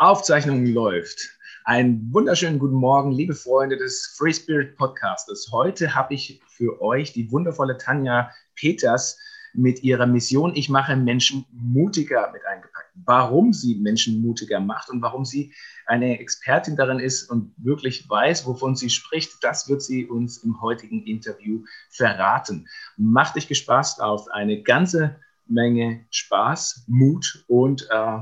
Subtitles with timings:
[0.00, 1.38] Aufzeichnung läuft.
[1.64, 5.50] Einen wunderschönen guten Morgen, liebe Freunde des Free Spirit Podcastes.
[5.52, 9.18] Heute habe ich für euch die wundervolle Tanja Peters
[9.52, 12.88] mit ihrer Mission Ich mache Menschen mutiger mit eingepackt.
[12.94, 15.52] Warum sie Menschen mutiger macht und warum sie
[15.84, 20.62] eine Expertin darin ist und wirklich weiß, wovon sie spricht, das wird sie uns im
[20.62, 22.66] heutigen Interview verraten.
[22.96, 28.20] Macht dich gespaßt auf eine ganze Menge Spaß, Mut und äh,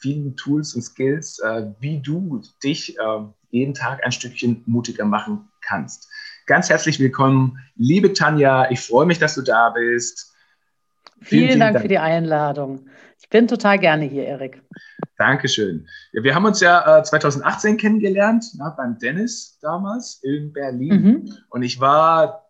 [0.00, 3.02] vielen Tools und Skills, äh, wie du dich äh,
[3.50, 6.08] jeden Tag ein Stückchen mutiger machen kannst.
[6.46, 8.70] Ganz herzlich willkommen, liebe Tanja.
[8.70, 10.34] Ich freue mich, dass du da bist.
[11.20, 12.88] Vielen, vielen, Dank, Dank, für die Einladung.
[13.20, 14.62] Ich bin total gerne hier, Erik.
[15.18, 15.86] Dankeschön.
[16.12, 21.02] Ja, wir haben uns ja äh, 2018 kennengelernt, na, beim Dennis damals in Berlin.
[21.02, 21.34] Mhm.
[21.50, 22.46] Und ich war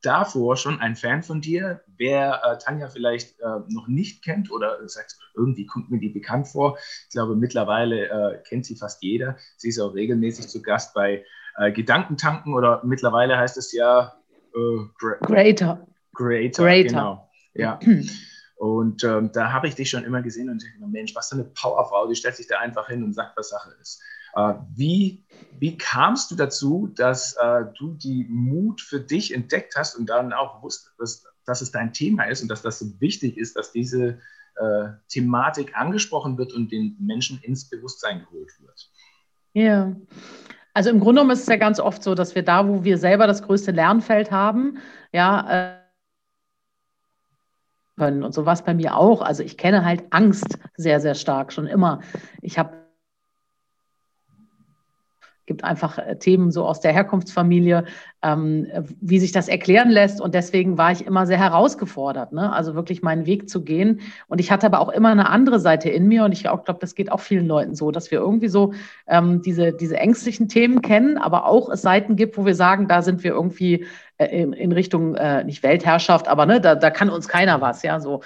[0.00, 1.82] davor schon ein Fan von dir.
[2.02, 6.48] Wer äh, Tanja vielleicht äh, noch nicht kennt oder sagt, irgendwie kommt mir die bekannt
[6.48, 9.36] vor, ich glaube, mittlerweile äh, kennt sie fast jeder.
[9.56, 11.24] Sie ist auch regelmäßig zu Gast bei
[11.58, 14.16] äh, Gedankentanken oder mittlerweile heißt es ja
[14.52, 15.86] äh, Greater.
[16.12, 16.64] Greater.
[16.64, 16.82] Greater.
[16.82, 17.30] Genau.
[17.54, 17.78] Ja.
[18.56, 21.44] Und ähm, da habe ich dich schon immer gesehen und dachte, Mensch, was für eine
[21.44, 24.02] Powerfrau, die stellt sich da einfach hin und sagt, was Sache ist.
[24.34, 25.24] Äh, wie,
[25.60, 30.32] wie kamst du dazu, dass äh, du die Mut für dich entdeckt hast und dann
[30.32, 34.18] auch wusstest, dass, es dein Thema ist und dass das so wichtig ist, dass diese
[34.56, 38.90] äh, Thematik angesprochen wird und den Menschen ins Bewusstsein geholt wird?
[39.54, 39.94] Ja.
[40.74, 42.96] Also im Grunde genommen ist es ja ganz oft so, dass wir da, wo wir
[42.96, 44.78] selber das größte Lernfeld haben,
[45.12, 45.82] ja, äh,
[47.96, 48.22] können.
[48.24, 49.22] Und so es bei mir auch.
[49.22, 52.00] Also ich kenne halt Angst sehr, sehr stark schon immer.
[52.40, 52.81] Ich habe
[55.46, 57.84] gibt einfach äh, Themen so aus der Herkunftsfamilie,
[58.22, 58.66] ähm,
[59.00, 60.20] wie sich das erklären lässt.
[60.20, 62.52] Und deswegen war ich immer sehr herausgefordert, ne?
[62.52, 64.00] also wirklich meinen Weg zu gehen.
[64.28, 66.24] Und ich hatte aber auch immer eine andere Seite in mir.
[66.24, 68.72] Und ich glaube, das geht auch vielen Leuten so, dass wir irgendwie so
[69.06, 73.02] ähm, diese, diese ängstlichen Themen kennen, aber auch es Seiten gibt, wo wir sagen, da
[73.02, 73.86] sind wir irgendwie
[74.18, 77.82] äh, in, in, Richtung, äh, nicht Weltherrschaft, aber ne, da, da kann uns keiner was,
[77.82, 78.22] ja, so.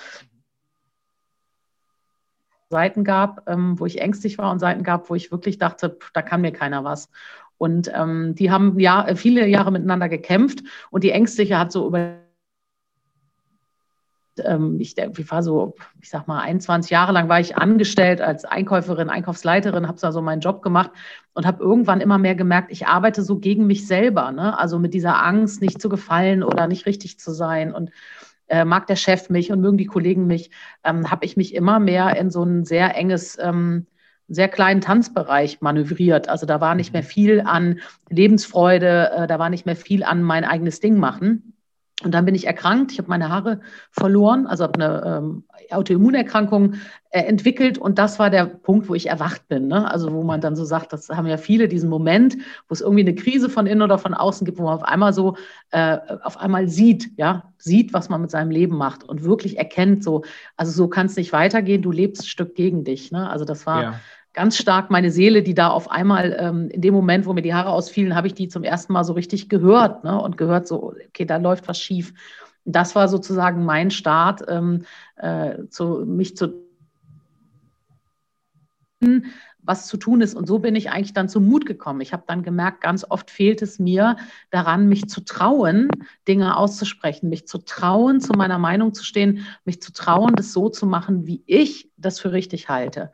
[2.70, 6.10] Seiten gab, ähm, wo ich ängstlich war und Seiten gab, wo ich wirklich dachte, pff,
[6.12, 7.10] da kann mir keiner was.
[7.58, 12.18] Und ähm, die haben ja viele Jahre miteinander gekämpft und die Ängstliche hat so über
[14.44, 18.44] ähm, ich, ich war so, ich sag mal, 21 Jahre lang war ich angestellt als
[18.44, 20.90] Einkäuferin, Einkaufsleiterin, habe da so meinen Job gemacht
[21.34, 24.58] und habe irgendwann immer mehr gemerkt, ich arbeite so gegen mich selber, ne?
[24.58, 27.90] also mit dieser Angst, nicht zu gefallen oder nicht richtig zu sein und
[28.48, 30.50] äh, mag der Chef mich und mögen die Kollegen mich,
[30.84, 33.86] ähm, habe ich mich immer mehr in so ein sehr enges, ähm,
[34.28, 36.28] sehr kleinen Tanzbereich manövriert.
[36.28, 37.06] Also da war nicht mehr mhm.
[37.06, 41.55] viel an Lebensfreude, äh, da war nicht mehr viel an mein eigenes Ding machen.
[42.02, 46.74] Und dann bin ich erkrankt, ich habe meine Haare verloren, also habe eine ähm, Autoimmunerkrankung
[47.08, 49.68] äh, entwickelt und das war der Punkt, wo ich erwacht bin.
[49.68, 49.90] Ne?
[49.90, 52.36] Also wo man dann so sagt, das haben ja viele diesen Moment,
[52.68, 55.14] wo es irgendwie eine Krise von innen oder von außen gibt, wo man auf einmal
[55.14, 55.38] so
[55.70, 60.04] äh, auf einmal sieht, ja, sieht, was man mit seinem Leben macht und wirklich erkennt,
[60.04, 60.22] so,
[60.58, 63.10] also so kann es nicht weitergehen, du lebst ein Stück gegen dich.
[63.10, 63.30] Ne?
[63.30, 64.00] Also das war ja
[64.36, 67.54] ganz stark meine Seele, die da auf einmal ähm, in dem Moment, wo mir die
[67.54, 70.20] Haare ausfielen, habe ich die zum ersten Mal so richtig gehört ne?
[70.20, 72.12] und gehört so, okay, da läuft was schief.
[72.64, 74.84] Das war sozusagen mein Start, ähm,
[75.16, 76.66] äh, zu, mich zu
[79.62, 80.34] was zu tun ist.
[80.34, 82.00] Und so bin ich eigentlich dann zum Mut gekommen.
[82.00, 84.16] Ich habe dann gemerkt, ganz oft fehlt es mir
[84.50, 85.88] daran, mich zu trauen,
[86.28, 90.68] Dinge auszusprechen, mich zu trauen, zu meiner Meinung zu stehen, mich zu trauen, das so
[90.68, 93.12] zu machen, wie ich das für richtig halte.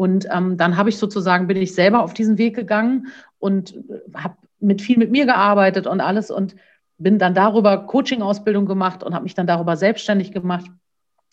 [0.00, 4.00] Und ähm, dann habe ich sozusagen, bin ich selber auf diesen Weg gegangen und äh,
[4.14, 6.56] habe mit viel mit mir gearbeitet und alles und
[6.96, 10.70] bin dann darüber Coaching-Ausbildung gemacht und habe mich dann darüber selbstständig gemacht.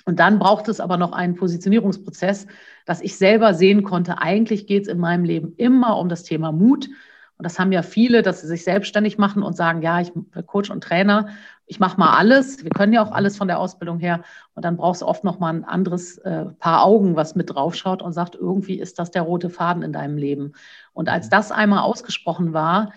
[0.03, 2.45] Und dann braucht es aber noch einen Positionierungsprozess,
[2.85, 6.51] dass ich selber sehen konnte, eigentlich geht es in meinem Leben immer um das Thema
[6.51, 6.89] Mut.
[7.38, 10.25] Und das haben ja viele, dass sie sich selbstständig machen und sagen, ja, ich bin
[10.45, 11.29] Coach und Trainer
[11.67, 12.63] ich mache mal alles.
[12.63, 14.23] Wir können ja auch alles von der Ausbildung her.
[14.55, 18.01] Und dann brauchst du oft noch mal ein anderes äh, Paar Augen, was mit draufschaut
[18.01, 20.53] und sagt, irgendwie ist das der rote Faden in deinem Leben.
[20.94, 21.31] Und als mhm.
[21.31, 22.94] das einmal ausgesprochen war,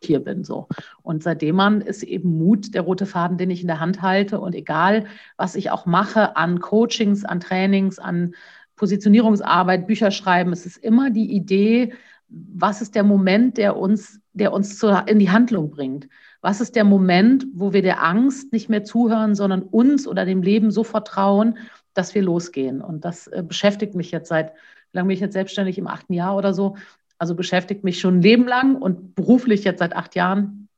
[0.00, 0.68] hier bin so.
[1.02, 4.38] Und seitdem man ist eben Mut der rote Faden, den ich in der Hand halte.
[4.38, 8.34] Und egal, was ich auch mache an Coachings, an Trainings, an
[8.76, 11.94] Positionierungsarbeit, Bücher schreiben, es ist immer die Idee,
[12.28, 16.08] was ist der Moment, der uns, der uns zur, in die Handlung bringt?
[16.40, 20.42] Was ist der Moment, wo wir der Angst nicht mehr zuhören, sondern uns oder dem
[20.42, 21.58] Leben so vertrauen,
[21.94, 22.82] dass wir losgehen?
[22.82, 24.52] Und das äh, beschäftigt mich jetzt seit,
[24.90, 26.76] wie lange bin ich jetzt selbstständig, im achten Jahr oder so?
[27.18, 30.68] Also beschäftigt mich schon ein Leben lang und beruflich jetzt seit acht Jahren.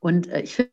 [0.00, 0.70] Und äh, ich finde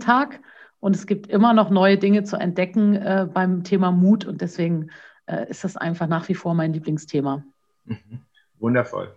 [0.00, 0.40] Tag
[0.78, 4.24] Und es gibt immer noch neue Dinge zu entdecken äh, beim Thema Mut.
[4.24, 4.90] Und deswegen
[5.26, 7.44] äh, ist das einfach nach wie vor mein Lieblingsthema.
[7.84, 8.20] Mhm.
[8.58, 9.14] Wundervoll.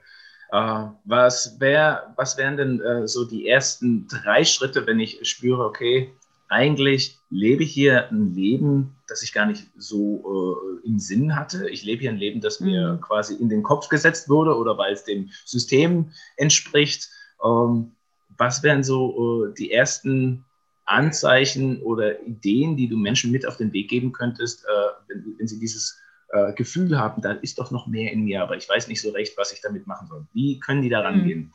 [0.53, 5.65] Uh, was, wär, was wären denn uh, so die ersten drei Schritte, wenn ich spüre,
[5.65, 6.13] okay,
[6.47, 11.67] eigentlich lebe ich hier ein Leben, das ich gar nicht so uh, im Sinn hatte.
[11.69, 13.01] Ich lebe hier ein Leben, das mir mhm.
[13.01, 17.09] quasi in den Kopf gesetzt wurde oder weil es dem System entspricht.
[17.39, 17.95] Um,
[18.37, 20.45] was wären so die ersten
[20.85, 24.65] Anzeichen oder Ideen, die du Menschen mit auf den Weg geben könntest,
[25.07, 25.99] wenn, wenn sie dieses
[26.33, 29.11] äh, Gefühl haben, da ist doch noch mehr in mir, aber ich weiß nicht so
[29.11, 30.25] recht, was ich damit machen soll.
[30.33, 31.05] Wie können die da hm.
[31.05, 31.53] rangehen?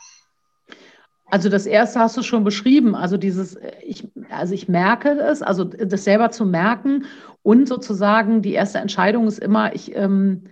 [1.30, 5.42] Also das erste hast du schon beschrieben, also dieses, äh, ich, also ich merke es,
[5.42, 7.06] also das selber zu merken
[7.42, 10.44] und sozusagen die erste Entscheidung ist immer, ich, ähm,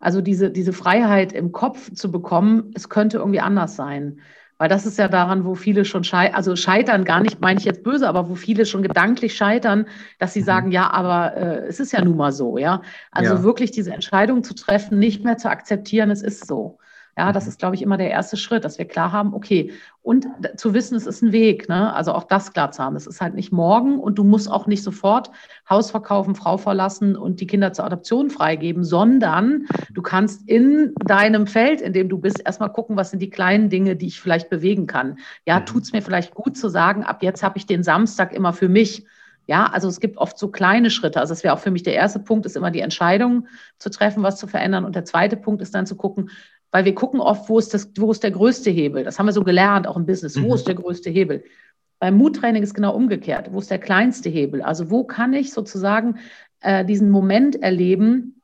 [0.00, 4.20] also diese, diese Freiheit im Kopf zu bekommen, es könnte irgendwie anders sein.
[4.58, 7.64] Weil das ist ja daran, wo viele schon scheitern, also scheitern gar nicht, meine ich
[7.64, 9.86] jetzt böse, aber wo viele schon gedanklich scheitern,
[10.18, 10.44] dass sie mhm.
[10.44, 12.82] sagen, ja, aber äh, es ist ja nun mal so, ja.
[13.10, 13.42] Also ja.
[13.42, 16.78] wirklich diese Entscheidung zu treffen, nicht mehr zu akzeptieren, es ist so.
[17.16, 17.50] Ja, das mhm.
[17.50, 19.72] ist, glaube ich, immer der erste Schritt, dass wir klar haben, okay,
[20.02, 20.26] und
[20.56, 21.94] zu wissen, es ist ein Weg, ne?
[21.94, 22.94] also auch das klar zu haben.
[22.94, 25.30] Es ist halt nicht morgen und du musst auch nicht sofort
[25.68, 31.46] Haus verkaufen, Frau verlassen und die Kinder zur Adoption freigeben, sondern du kannst in deinem
[31.46, 34.50] Feld, in dem du bist, erstmal gucken, was sind die kleinen Dinge, die ich vielleicht
[34.50, 35.18] bewegen kann.
[35.46, 35.66] Ja, mhm.
[35.66, 38.68] tut es mir vielleicht gut zu sagen, ab jetzt habe ich den Samstag immer für
[38.68, 39.06] mich.
[39.46, 41.20] Ja, also es gibt oft so kleine Schritte.
[41.20, 43.46] Also das wäre auch für mich der erste Punkt, ist immer die Entscheidung
[43.78, 44.84] zu treffen, was zu verändern.
[44.84, 46.30] Und der zweite Punkt ist dann zu gucken,
[46.74, 49.04] weil wir gucken oft, wo ist, das, wo ist der größte Hebel.
[49.04, 50.42] Das haben wir so gelernt, auch im Business.
[50.42, 50.54] Wo mhm.
[50.54, 51.44] ist der größte Hebel?
[52.00, 53.52] Beim Muttraining ist genau umgekehrt.
[53.52, 54.60] Wo ist der kleinste Hebel?
[54.60, 56.18] Also wo kann ich sozusagen
[56.62, 58.42] äh, diesen Moment erleben,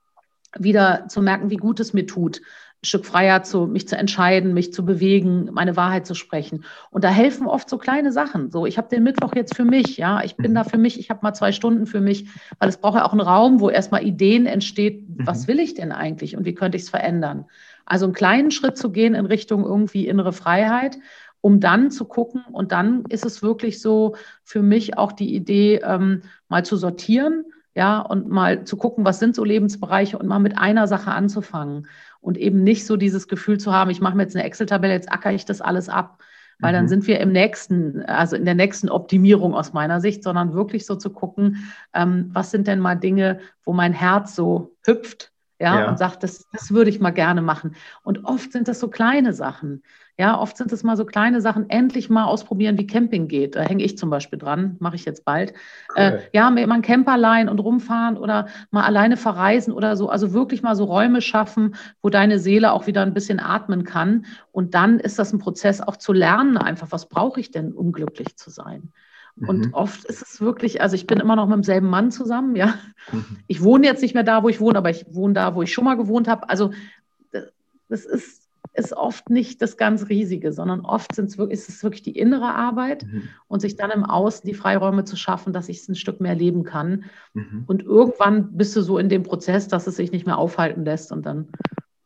[0.56, 2.40] wieder zu merken, wie gut es mir tut,
[2.82, 6.64] ein Stück freier zu, mich zu entscheiden, mich zu bewegen, meine Wahrheit zu sprechen.
[6.90, 8.52] Und da helfen oft so kleine Sachen.
[8.52, 10.54] So, ich habe den Mittwoch jetzt für mich, ja, ich bin mhm.
[10.54, 12.26] da für mich, ich habe mal zwei Stunden für mich,
[12.60, 15.26] weil es braucht ja auch einen Raum, wo erstmal Ideen entsteht, mhm.
[15.26, 17.46] was will ich denn eigentlich und wie könnte ich es verändern?
[17.90, 20.96] Also einen kleinen Schritt zu gehen in Richtung irgendwie innere Freiheit,
[21.40, 22.44] um dann zu gucken.
[22.52, 24.14] Und dann ist es wirklich so
[24.44, 29.18] für mich auch die Idee, ähm, mal zu sortieren, ja, und mal zu gucken, was
[29.18, 31.88] sind so Lebensbereiche und mal mit einer Sache anzufangen
[32.20, 35.10] und eben nicht so dieses Gefühl zu haben, ich mache mir jetzt eine Excel-Tabelle, jetzt
[35.10, 36.22] acker ich das alles ab.
[36.60, 36.88] Weil dann mhm.
[36.88, 40.94] sind wir im nächsten, also in der nächsten Optimierung aus meiner Sicht, sondern wirklich so
[40.94, 45.88] zu gucken, ähm, was sind denn mal Dinge, wo mein Herz so hüpft, ja, ja,
[45.88, 47.76] und sagt, das, das würde ich mal gerne machen.
[48.02, 49.82] Und oft sind das so kleine Sachen.
[50.16, 53.56] Ja, oft sind es mal so kleine Sachen, endlich mal ausprobieren, wie Camping geht.
[53.56, 55.52] Da hänge ich zum Beispiel dran, mache ich jetzt bald.
[55.94, 56.02] Cool.
[56.02, 60.08] Äh, ja, mal ein Camper leihen und rumfahren oder mal alleine verreisen oder so.
[60.08, 64.24] Also wirklich mal so Räume schaffen, wo deine Seele auch wieder ein bisschen atmen kann.
[64.52, 67.92] Und dann ist das ein Prozess auch zu lernen, einfach, was brauche ich denn, um
[67.92, 68.92] glücklich zu sein?
[69.46, 69.74] Und mhm.
[69.74, 72.74] oft ist es wirklich, also ich bin immer noch mit demselben Mann zusammen, ja.
[73.10, 73.38] Mhm.
[73.46, 75.72] Ich wohne jetzt nicht mehr da, wo ich wohne, aber ich wohne da, wo ich
[75.72, 76.48] schon mal gewohnt habe.
[76.48, 76.72] Also
[77.88, 82.02] das ist, ist oft nicht das ganz Riesige, sondern oft sind's wirklich, ist es wirklich
[82.02, 83.24] die innere Arbeit mhm.
[83.48, 86.34] und sich dann im Außen die Freiräume zu schaffen, dass ich es ein Stück mehr
[86.34, 87.04] leben kann.
[87.34, 87.64] Mhm.
[87.66, 91.12] Und irgendwann bist du so in dem Prozess, dass es sich nicht mehr aufhalten lässt
[91.12, 91.48] und dann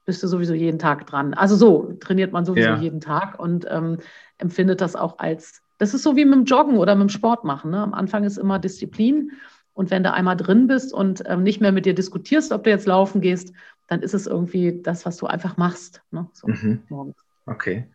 [0.07, 1.35] bist du sowieso jeden Tag dran.
[1.35, 2.79] Also so trainiert man sowieso ja.
[2.79, 3.99] jeden Tag und ähm,
[4.39, 7.45] empfindet das auch als das ist so wie mit dem Joggen oder mit dem Sport
[7.45, 7.71] machen.
[7.71, 7.79] Ne?
[7.79, 9.33] Am Anfang ist immer Disziplin.
[9.73, 12.71] Und wenn du einmal drin bist und ähm, nicht mehr mit dir diskutierst, ob du
[12.71, 13.53] jetzt laufen gehst,
[13.89, 16.03] dann ist es irgendwie das, was du einfach machst.
[16.11, 16.29] Ne?
[16.33, 17.15] So, mhm.
[17.47, 17.87] Okay.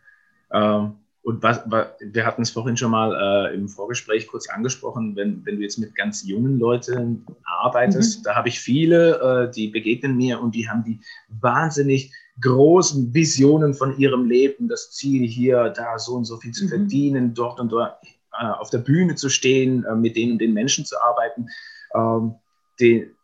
[0.52, 5.16] Ähm, und was, was, wir hatten es vorhin schon mal äh, im Vorgespräch kurz angesprochen,
[5.16, 8.24] wenn, wenn du jetzt mit ganz jungen Leuten arbeitest, mhm.
[8.24, 13.74] da habe ich viele, äh, die begegnen mir und die haben die wahnsinnig großen Visionen
[13.74, 16.70] von ihrem Leben, das Ziel hier, da so und so viel zu mhm.
[16.70, 17.98] verdienen, dort und dort
[18.40, 21.48] äh, auf der Bühne zu stehen, äh, mit denen und den Menschen zu arbeiten.
[21.94, 22.36] Ähm,
[22.80, 23.16] den,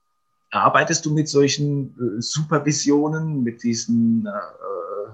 [0.51, 5.11] arbeitest du mit solchen äh, Supervisionen, mit diesen äh,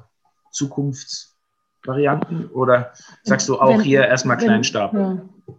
[0.51, 2.93] Zukunftsvarianten oder
[3.23, 4.99] sagst du auch wenn, hier erstmal kleinen Stapel?
[5.47, 5.55] Ja.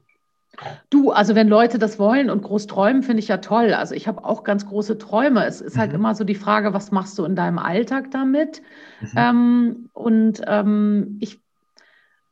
[0.91, 3.73] Du, also wenn Leute das wollen und groß träumen, finde ich ja toll.
[3.73, 5.47] Also ich habe auch ganz große Träume.
[5.47, 5.93] Es ist halt mhm.
[5.93, 8.63] halt immer so die Frage, was machst du in deinem Alltag damit?
[9.01, 9.09] Mhm.
[9.17, 11.41] Ähm, und ähm, ich,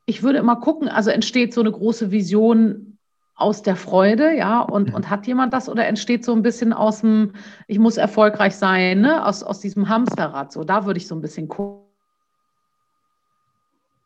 [0.05, 2.99] ich würde immer gucken, also entsteht so eine große Vision
[3.35, 4.95] aus der Freude, ja, und, mhm.
[4.97, 7.33] und hat jemand das oder entsteht so ein bisschen aus dem,
[7.69, 9.25] ich muss erfolgreich sein, ne?
[9.25, 11.89] aus, aus diesem Hamsterrad, so, da würde ich so ein bisschen gucken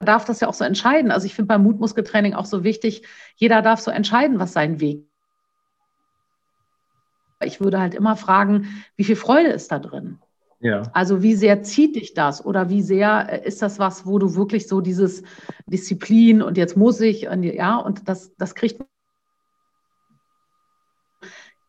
[0.04, 1.11] darf das ja auch so entscheiden.
[1.11, 3.02] Also ich finde beim Mutmuskeltraining auch so wichtig,
[3.37, 5.14] jeder darf so entscheiden, was sein Weg ist.
[7.44, 10.18] Ich würde halt immer fragen, wie viel Freude ist da drin?
[10.61, 10.82] Ja.
[10.94, 14.34] Also wie sehr zieht dich das oder wie sehr äh, ist das was, wo du
[14.34, 15.23] wirklich so dieses
[15.66, 18.80] Disziplin und jetzt muss ich und ja und das das kriegt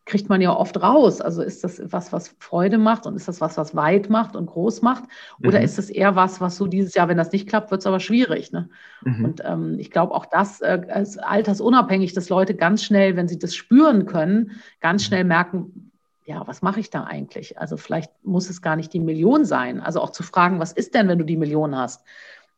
[0.06, 1.20] kriegt man ja oft raus.
[1.20, 4.46] Also ist das was, was Freude macht und ist das was, was weit macht und
[4.46, 5.04] groß macht?
[5.44, 5.66] Oder mhm.
[5.66, 8.00] ist es eher was, was so dieses Jahr, wenn das nicht klappt, wird es aber
[8.00, 8.52] schwierig.
[8.52, 8.70] Ne?
[9.02, 9.26] Mhm.
[9.26, 13.40] Und ähm, ich glaube auch das äh, ist altersunabhängig, dass Leute ganz schnell, wenn sie
[13.40, 15.06] das spüren können, ganz mhm.
[15.06, 15.92] schnell merken,
[16.26, 17.60] ja, was mache ich da eigentlich?
[17.60, 19.80] Also vielleicht muss es gar nicht die Million sein.
[19.80, 22.04] Also auch zu fragen, was ist denn, wenn du die Million hast?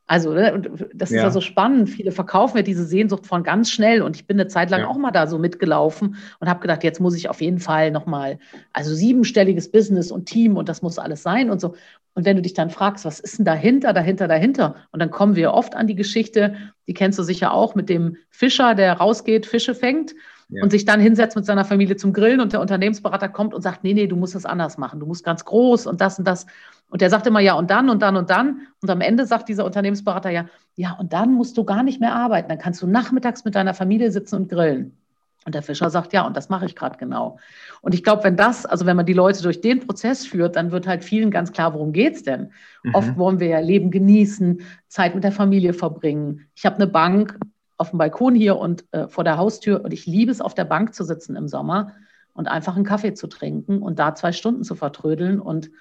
[0.07, 0.61] Also, ne,
[0.93, 1.23] das ist ja.
[1.23, 1.89] ja so spannend.
[1.89, 4.01] Viele verkaufen ja diese Sehnsucht von ganz schnell.
[4.01, 4.87] Und ich bin eine Zeit lang ja.
[4.87, 8.39] auch mal da so mitgelaufen und habe gedacht, jetzt muss ich auf jeden Fall nochmal,
[8.71, 11.75] also siebenstelliges Business und Team und das muss alles sein und so.
[12.13, 14.75] Und wenn du dich dann fragst, was ist denn dahinter, dahinter, dahinter?
[14.91, 16.55] Und dann kommen wir oft an die Geschichte,
[16.87, 20.15] die kennst du sicher auch, mit dem Fischer, der rausgeht, Fische fängt
[20.49, 20.63] ja.
[20.63, 23.83] und sich dann hinsetzt mit seiner Familie zum Grillen und der Unternehmensberater kommt und sagt,
[23.83, 26.45] nee, nee, du musst das anders machen, du musst ganz groß und das und das.
[26.89, 28.61] Und der sagt immer ja und dann und dann und dann.
[28.81, 32.15] Und am Ende sagt dieser Unternehmensberater ja, ja und dann musst du gar nicht mehr
[32.15, 32.49] arbeiten.
[32.49, 34.97] Dann kannst du nachmittags mit deiner Familie sitzen und grillen.
[35.45, 37.39] Und der Fischer sagt, ja, und das mache ich gerade genau.
[37.79, 40.71] Und ich glaube, wenn das, also wenn man die Leute durch den Prozess führt, dann
[40.71, 42.51] wird halt vielen ganz klar, worum geht es denn?
[42.83, 42.95] Mhm.
[42.95, 46.47] Oft wollen wir ja Leben genießen, Zeit mit der Familie verbringen.
[46.53, 47.39] Ich habe eine Bank
[47.77, 50.65] auf dem Balkon hier und äh, vor der Haustür und ich liebe es, auf der
[50.65, 51.93] Bank zu sitzen im Sommer
[52.33, 55.71] und einfach einen Kaffee zu trinken und da zwei Stunden zu vertrödeln und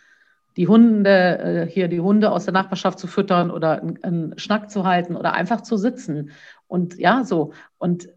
[0.57, 4.85] die Hunde, äh, hier die Hunde aus der Nachbarschaft zu füttern oder einen, Schnack zu
[4.85, 6.31] halten oder einfach zu sitzen.
[6.67, 7.53] Und ja, so.
[7.79, 8.09] Und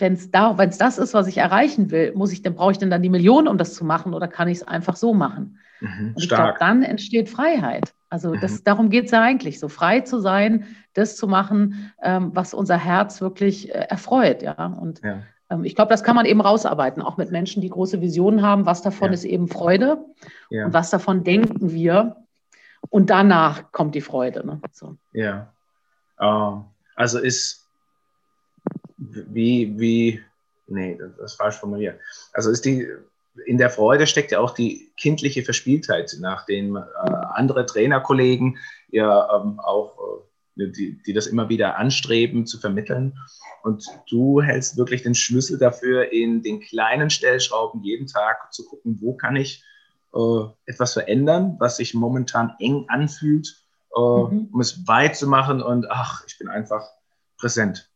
[0.00, 2.72] wenn es da, wenn es das ist, was ich erreichen will, muss ich, dann brauche
[2.72, 5.14] ich denn dann die Millionen, um das zu machen, oder kann ich es einfach so
[5.14, 5.58] machen?
[5.80, 7.94] Mhm, und ich glaube, dann entsteht Freiheit.
[8.08, 8.64] Also das, mhm.
[8.64, 12.76] darum geht es ja eigentlich, so frei zu sein, das zu machen, ähm, was unser
[12.76, 14.66] Herz wirklich äh, erfreut, ja.
[14.66, 15.22] Und ja.
[15.50, 18.66] Ähm, ich glaube, das kann man eben rausarbeiten, auch mit Menschen, die große Visionen haben.
[18.66, 19.14] Was davon ja.
[19.14, 20.04] ist eben Freude
[20.50, 20.66] ja.
[20.66, 22.16] und was davon denken wir.
[22.90, 24.46] Und danach kommt die Freude.
[24.46, 24.60] Ne?
[24.72, 24.96] So.
[25.12, 25.52] Ja.
[26.20, 26.62] Uh,
[26.94, 27.63] also ist
[29.28, 30.20] wie, wie,
[30.66, 32.00] nee, das ist falsch formuliert.
[32.32, 32.88] Also ist die,
[33.46, 36.80] in der Freude steckt ja auch die kindliche Verspieltheit, nachdem äh,
[37.32, 43.18] andere Trainerkollegen ja ähm, auch äh, die, die das immer wieder anstreben zu vermitteln.
[43.62, 48.98] Und du hältst wirklich den Schlüssel dafür, in den kleinen Stellschrauben jeden Tag zu gucken,
[49.00, 49.64] wo kann ich
[50.14, 53.64] äh, etwas verändern, was sich momentan eng anfühlt,
[53.96, 54.48] äh, mhm.
[54.52, 56.88] um es weit zu machen und ach, ich bin einfach
[57.36, 57.90] präsent.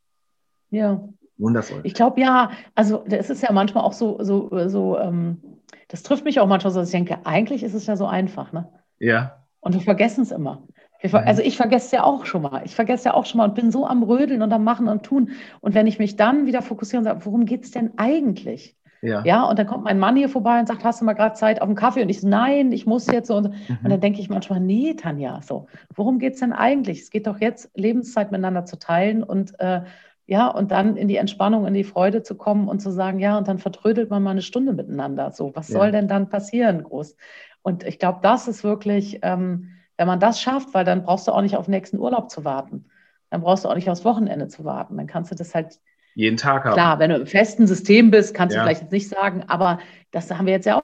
[0.70, 1.00] Ja.
[1.38, 1.80] Wundervoll.
[1.84, 5.40] Ich glaube ja, also es ist ja manchmal auch so, so, so ähm,
[5.86, 8.52] das trifft mich auch manchmal so, dass ich denke, eigentlich ist es ja so einfach,
[8.52, 8.68] ne?
[8.98, 9.44] Ja.
[9.60, 10.62] Und wir vergessen es immer.
[11.02, 11.14] Mhm.
[11.14, 12.62] Also ich vergesse ja auch schon mal.
[12.64, 15.04] Ich vergesse ja auch schon mal und bin so am Rödeln und am Machen und
[15.04, 15.30] Tun.
[15.60, 18.76] Und wenn ich mich dann wieder fokussiere und sage, worum geht es denn eigentlich?
[19.00, 19.22] Ja.
[19.24, 21.60] ja, und dann kommt mein Mann hier vorbei und sagt, hast du mal gerade Zeit
[21.60, 22.02] auf einen Kaffee?
[22.02, 23.36] Und ich so, nein, ich muss jetzt so.
[23.36, 23.78] Und, mhm.
[23.84, 27.02] und dann denke ich manchmal, nee, Tanja, so, worum geht es denn eigentlich?
[27.02, 29.82] Es geht doch jetzt, Lebenszeit miteinander zu teilen und äh,
[30.28, 33.36] ja, und dann in die Entspannung, in die Freude zu kommen und zu sagen, ja,
[33.36, 35.32] und dann vertrödelt man mal eine Stunde miteinander.
[35.32, 35.78] So, was ja.
[35.78, 37.16] soll denn dann passieren, groß?
[37.62, 39.18] Und ich glaube, das ist wirklich.
[39.22, 42.30] Ähm, wenn man das schafft, weil dann brauchst du auch nicht auf den nächsten Urlaub
[42.30, 42.86] zu warten.
[43.30, 44.96] Dann brauchst du auch nicht aufs Wochenende zu warten.
[44.96, 45.80] Dann kannst du das halt
[46.14, 46.72] jeden Tag haben.
[46.72, 48.62] Klar, wenn du im festen System bist, kannst ja.
[48.62, 49.80] du vielleicht jetzt nicht sagen, aber
[50.10, 50.82] das haben wir jetzt ja auch.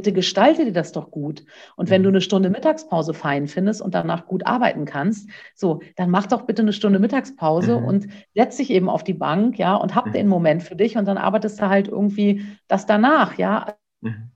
[0.00, 1.44] Bitte gestalte dir das doch gut.
[1.76, 2.14] Und wenn du mhm.
[2.14, 6.62] eine Stunde Mittagspause fein findest und danach gut arbeiten kannst, so, dann mach doch bitte
[6.62, 7.84] eine Stunde Mittagspause mhm.
[7.84, 10.12] und setz dich eben auf die Bank, ja, und hab mhm.
[10.12, 13.74] den Moment für dich und dann arbeitest du halt irgendwie das danach, ja.
[14.00, 14.30] Mhm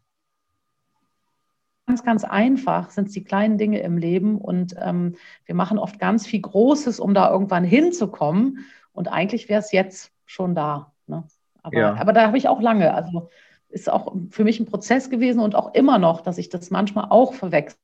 [1.86, 5.98] ganz, ganz einfach sind es die kleinen Dinge im Leben und ähm, wir machen oft
[5.98, 10.92] ganz viel Großes, um da irgendwann hinzukommen und eigentlich wäre es jetzt schon da.
[11.06, 11.24] Ne?
[11.62, 11.94] Aber, ja.
[11.94, 13.30] aber da habe ich auch lange, also
[13.74, 17.06] ist auch für mich ein Prozess gewesen und auch immer noch, dass ich das manchmal
[17.10, 17.78] auch verwechsel.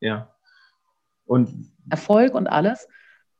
[0.00, 0.34] Ja.
[1.24, 2.88] Und Erfolg und alles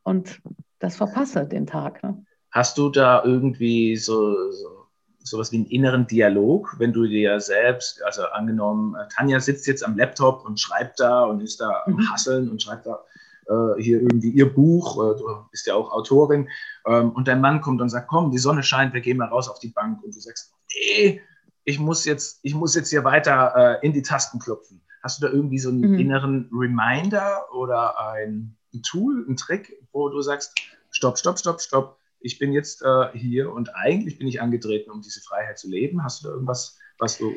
[0.02, 0.40] und
[0.78, 2.02] das verpasse den Tag.
[2.02, 2.24] Ne?
[2.50, 4.86] Hast du da irgendwie so, so
[5.18, 9.84] sowas wie einen inneren Dialog, wenn du dir selbst, also angenommen, äh, Tanja sitzt jetzt
[9.84, 12.10] am Laptop und schreibt da und ist da am mhm.
[12.10, 13.04] Hasseln und schreibt da
[13.48, 16.48] äh, hier irgendwie ihr Buch, äh, du bist ja auch Autorin,
[16.86, 19.48] ähm, und dein Mann kommt und sagt, komm, die Sonne scheint, wir gehen mal raus
[19.48, 21.20] auf die Bank und du sagst, nee,
[21.68, 24.80] ich muss jetzt, ich muss jetzt hier weiter äh, in die Tasten klopfen.
[25.02, 25.98] Hast du da irgendwie so einen mhm.
[25.98, 30.54] inneren Reminder oder ein, ein Tool, ein Trick, wo du sagst,
[30.90, 35.02] stopp, stopp, stopp, stopp, ich bin jetzt äh, hier und eigentlich bin ich angetreten, um
[35.02, 36.02] diese Freiheit zu leben.
[36.02, 37.34] Hast du da irgendwas, was du.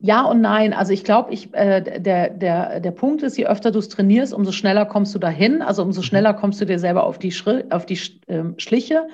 [0.00, 0.72] Ja und nein.
[0.72, 4.32] Also ich glaube, ich, äh, der, der, der Punkt ist, je öfter du es trainierst,
[4.32, 5.60] umso schneller kommst du dahin.
[5.60, 6.04] Also umso mhm.
[6.04, 9.06] schneller kommst du dir selber auf die, Schri auf die ähm, Schliche.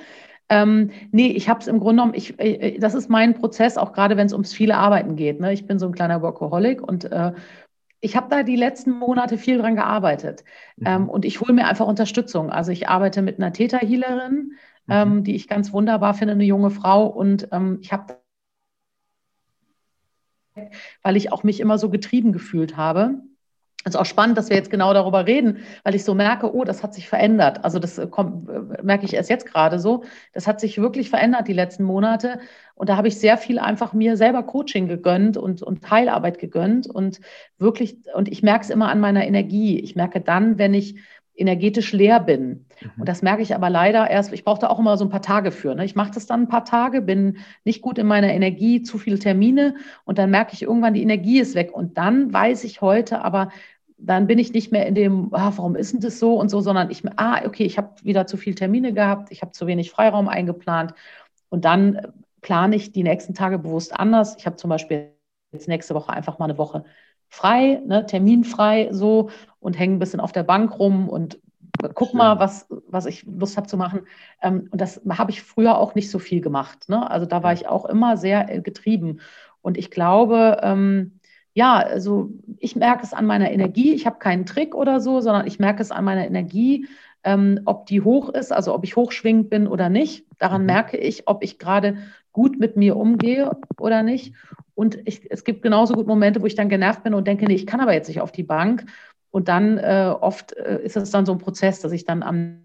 [0.54, 3.92] Ähm, nee, ich habe es im Grunde genommen, ich, äh, das ist mein Prozess, auch
[3.92, 5.40] gerade wenn es ums viele Arbeiten geht.
[5.40, 5.52] Ne?
[5.52, 7.32] Ich bin so ein kleiner Workaholic und äh,
[8.00, 10.44] ich habe da die letzten Monate viel dran gearbeitet
[10.76, 10.87] mhm.
[10.87, 12.50] ähm, und ich hole mir einfach Unterstützung.
[12.50, 14.52] Also ich arbeite mit einer Theta-Healerin,
[14.87, 14.92] mhm.
[14.92, 17.06] ähm, die ich ganz wunderbar finde, eine junge Frau.
[17.06, 18.18] Und ähm, ich habe,
[21.02, 23.23] weil ich auch mich immer so getrieben gefühlt habe.
[23.85, 26.64] Es ist auch spannend, dass wir jetzt genau darüber reden, weil ich so merke, oh,
[26.64, 27.64] das hat sich verändert.
[27.64, 30.05] Also das äh, kommt, äh, merke ich erst jetzt gerade so.
[30.33, 32.41] Das hat sich wirklich verändert die letzten Monate.
[32.75, 36.87] Und da habe ich sehr viel einfach mir selber Coaching gegönnt und, und Teilarbeit gegönnt.
[36.87, 37.21] Und
[37.59, 39.79] wirklich, und ich merke es immer an meiner Energie.
[39.79, 40.97] Ich merke dann, wenn ich
[41.37, 42.67] energetisch leer bin.
[42.81, 42.91] Mhm.
[43.00, 45.23] Und das merke ich aber leider erst, ich brauche da auch immer so ein paar
[45.23, 45.75] Tage für.
[45.75, 45.85] Ne?
[45.85, 49.19] Ich mache das dann ein paar Tage, bin nicht gut in meiner Energie, zu viele
[49.19, 49.75] Termine
[50.05, 51.73] und dann merke ich irgendwann, die Energie ist weg.
[51.73, 53.50] Und dann weiß ich heute aber,
[54.06, 56.61] dann bin ich nicht mehr in dem, ah, warum ist denn das so und so,
[56.61, 59.90] sondern ich, ah, okay, ich habe wieder zu viele Termine gehabt, ich habe zu wenig
[59.90, 60.94] Freiraum eingeplant
[61.49, 64.37] und dann plane ich die nächsten Tage bewusst anders.
[64.38, 65.12] Ich habe zum Beispiel
[65.52, 66.84] jetzt nächste Woche einfach mal eine Woche
[67.30, 69.30] frei, ne, terminfrei so
[69.61, 71.38] und hänge ein bisschen auf der Bank rum und
[71.94, 72.18] guck Schön.
[72.18, 74.02] mal, was, was ich Lust habe zu machen.
[74.42, 76.88] Ähm, und das habe ich früher auch nicht so viel gemacht.
[76.88, 77.11] Ne?
[77.11, 79.20] Also da war ich auch immer sehr äh, getrieben.
[79.62, 81.13] Und ich glaube, ähm,
[81.54, 83.94] ja, also ich merke es an meiner Energie.
[83.94, 86.88] Ich habe keinen Trick oder so, sondern ich merke es an meiner Energie,
[87.23, 90.26] ähm, ob die hoch ist, also ob ich hochschwingend bin oder nicht.
[90.38, 90.66] Daran mhm.
[90.66, 91.96] merke ich, ob ich gerade
[92.32, 94.34] gut mit mir umgehe oder nicht.
[94.75, 97.54] Und ich, es gibt genauso gut Momente, wo ich dann genervt bin und denke, nee,
[97.54, 98.87] ich kann aber jetzt nicht auf die Bank.
[99.30, 102.61] Und dann äh, oft äh, ist es dann so ein Prozess, dass ich dann am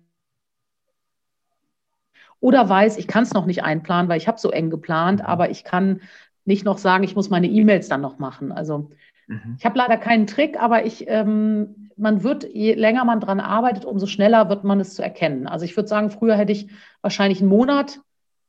[2.41, 5.25] oder weiß, ich kann es noch nicht einplanen, weil ich habe so eng geplant, mhm.
[5.25, 6.01] aber ich kann
[6.50, 8.51] nicht noch sagen, ich muss meine E-Mails dann noch machen.
[8.51, 8.89] Also
[9.27, 9.56] mhm.
[9.58, 13.86] ich habe leider keinen Trick, aber ich, ähm, man wird, je länger man dran arbeitet,
[13.86, 15.48] umso schneller wird man es zu erkennen.
[15.48, 16.70] Also ich würde sagen, früher hätte ich
[17.01, 18.01] wahrscheinlich einen Monat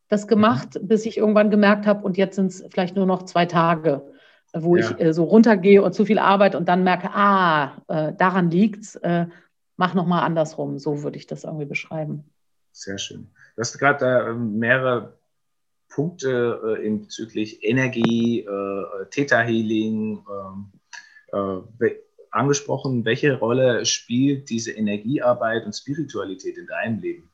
[0.09, 0.89] das gemacht, mhm.
[0.89, 4.03] bis ich irgendwann gemerkt habe, und jetzt sind es vielleicht nur noch zwei Tage,
[4.53, 4.91] wo ja.
[4.91, 8.83] ich äh, so runtergehe und zu viel Arbeit und dann merke, ah, äh, daran liegt
[8.83, 9.27] es, äh,
[9.77, 10.79] mach nochmal andersrum.
[10.79, 12.25] So würde ich das irgendwie beschreiben.
[12.73, 13.31] Sehr schön.
[13.57, 15.20] Du hast gerade ähm, mehrere
[15.91, 20.25] Punkte äh, bezüglich Energie, äh, Theta Healing
[21.33, 21.91] ähm, äh,
[22.31, 23.05] angesprochen.
[23.05, 27.31] Welche Rolle spielt diese Energiearbeit und Spiritualität in deinem Leben?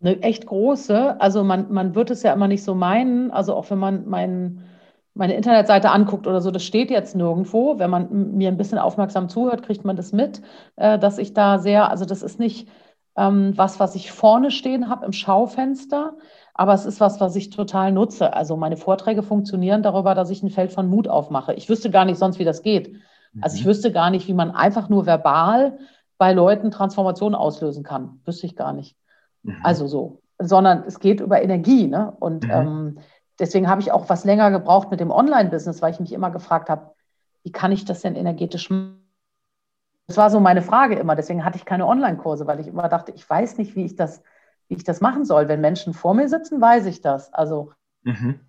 [0.00, 1.20] Eine echt große.
[1.20, 3.30] Also man, man wird es ja immer nicht so meinen.
[3.30, 4.64] Also auch wenn man mein,
[5.14, 7.78] meine Internetseite anguckt oder so, das steht jetzt nirgendwo.
[7.78, 10.42] Wenn man mir ein bisschen aufmerksam zuhört, kriegt man das mit,
[10.76, 12.68] äh, dass ich da sehr, also das ist nicht
[13.18, 16.16] ähm, was, was ich vorne stehen habe im Schaufenster,
[16.58, 18.34] aber es ist was, was ich total nutze.
[18.34, 21.54] Also meine Vorträge funktionieren darüber, dass ich ein Feld von Mut aufmache.
[21.54, 22.96] Ich wüsste gar nicht sonst, wie das geht.
[23.40, 23.68] Also ich mhm.
[23.68, 25.78] wüsste gar nicht, wie man einfach nur verbal
[26.18, 28.20] bei Leuten Transformation auslösen kann.
[28.24, 28.96] Wüsste ich gar nicht.
[29.44, 29.58] Mhm.
[29.62, 30.20] Also so.
[30.40, 31.86] Sondern es geht über Energie.
[31.86, 32.12] Ne?
[32.18, 32.50] Und mhm.
[32.50, 32.98] ähm,
[33.38, 36.70] deswegen habe ich auch was länger gebraucht mit dem Online-Business, weil ich mich immer gefragt
[36.70, 36.90] habe,
[37.44, 39.08] wie kann ich das denn energetisch machen?
[40.08, 41.14] Das war so meine Frage immer.
[41.14, 44.24] Deswegen hatte ich keine Online-Kurse, weil ich immer dachte, ich weiß nicht, wie ich das
[44.68, 45.48] wie ich das machen soll.
[45.48, 47.32] Wenn Menschen vor mir sitzen, weiß ich das.
[47.32, 48.40] Also mhm.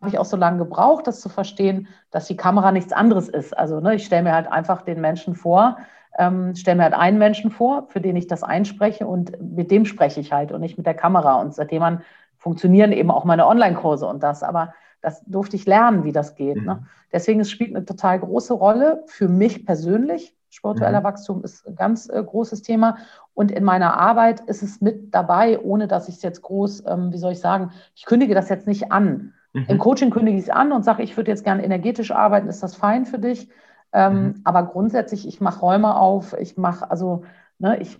[0.00, 3.56] habe ich auch so lange gebraucht, das zu verstehen, dass die Kamera nichts anderes ist.
[3.56, 5.78] Also ne, ich stelle mir halt einfach den Menschen vor,
[6.18, 9.86] ähm, stelle mir halt einen Menschen vor, für den ich das einspreche und mit dem
[9.86, 11.40] spreche ich halt und nicht mit der Kamera.
[11.40, 12.02] Und seitdem man
[12.36, 14.42] funktionieren eben auch meine Online-Kurse und das.
[14.42, 16.56] Aber das durfte ich lernen, wie das geht.
[16.56, 16.60] Ne?
[16.60, 16.66] Mhm.
[16.66, 16.86] Ne?
[17.12, 21.04] Deswegen es spielt eine total große Rolle für mich persönlich, Spiritueller mhm.
[21.04, 22.98] Wachstum ist ein ganz äh, großes Thema.
[23.34, 27.12] Und in meiner Arbeit ist es mit dabei, ohne dass ich es jetzt groß, ähm,
[27.12, 29.32] wie soll ich sagen, ich kündige das jetzt nicht an.
[29.52, 29.66] Mhm.
[29.68, 32.62] Im Coaching kündige ich es an und sage, ich würde jetzt gerne energetisch arbeiten, ist
[32.62, 33.48] das fein für dich?
[33.92, 34.40] Ähm, mhm.
[34.44, 37.24] Aber grundsätzlich, ich mache Räume auf, ich mache, also,
[37.58, 37.98] ne, ich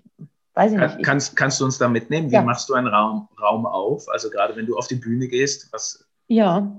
[0.54, 0.96] weiß ich nicht.
[0.98, 2.30] Ich, kannst, kannst du uns da mitnehmen?
[2.30, 2.42] Wie ja.
[2.42, 4.08] machst du einen Raum, Raum auf?
[4.08, 6.06] Also gerade wenn du auf die Bühne gehst, was.
[6.28, 6.70] Ja,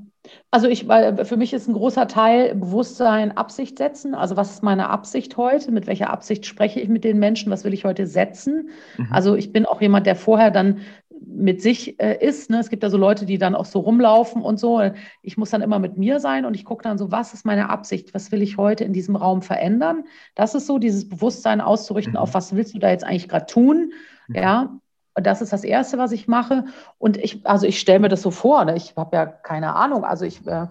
[0.49, 4.13] also ich, weil für mich ist ein großer Teil Bewusstsein, Absicht setzen.
[4.13, 5.71] Also was ist meine Absicht heute?
[5.71, 7.51] Mit welcher Absicht spreche ich mit den Menschen?
[7.51, 8.69] Was will ich heute setzen?
[8.97, 9.07] Mhm.
[9.11, 10.81] Also ich bin auch jemand, der vorher dann
[11.25, 12.49] mit sich äh, ist.
[12.49, 12.59] Ne?
[12.59, 14.81] Es gibt ja so Leute, die dann auch so rumlaufen und so.
[15.21, 17.69] Ich muss dann immer mit mir sein und ich gucke dann so, was ist meine
[17.69, 18.13] Absicht?
[18.13, 20.03] Was will ich heute in diesem Raum verändern?
[20.35, 22.19] Das ist so, dieses Bewusstsein auszurichten, mhm.
[22.19, 23.93] auf was willst du da jetzt eigentlich gerade tun?
[24.27, 24.35] Mhm.
[24.35, 24.79] Ja,
[25.15, 26.65] das ist das Erste, was ich mache.
[26.97, 28.75] Und ich, also ich stelle mir das so vor, ne?
[28.75, 30.05] ich habe ja keine Ahnung.
[30.05, 30.67] Also ich, äh,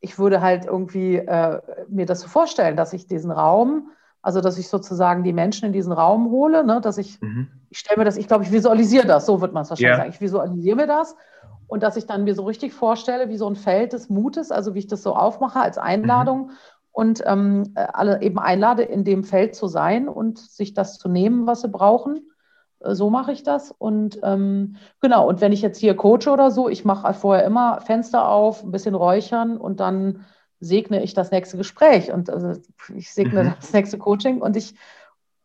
[0.00, 4.58] ich würde halt irgendwie äh, mir das so vorstellen, dass ich diesen Raum, also dass
[4.58, 6.80] ich sozusagen die Menschen in diesen Raum hole, ne?
[6.80, 7.48] dass ich, mhm.
[7.70, 9.98] ich stelle mir das, ich glaube, ich visualisiere das, so wird man es wahrscheinlich yeah.
[9.98, 10.10] sagen.
[10.10, 11.16] Ich visualisiere mir das
[11.66, 14.74] und dass ich dann mir so richtig vorstelle, wie so ein Feld des Mutes, also
[14.74, 16.48] wie ich das so aufmache als Einladung.
[16.48, 16.52] Mhm.
[16.90, 21.46] Und ähm, alle eben einlade, in dem Feld zu sein und sich das zu nehmen,
[21.46, 22.28] was sie brauchen
[22.80, 23.72] so mache ich das.
[23.72, 27.80] Und ähm, genau, und wenn ich jetzt hier coache oder so, ich mache vorher immer
[27.80, 30.24] Fenster auf, ein bisschen räuchern und dann
[30.60, 32.60] segne ich das nächste Gespräch und also
[32.94, 33.54] ich segne mhm.
[33.60, 34.74] das nächste Coaching und ich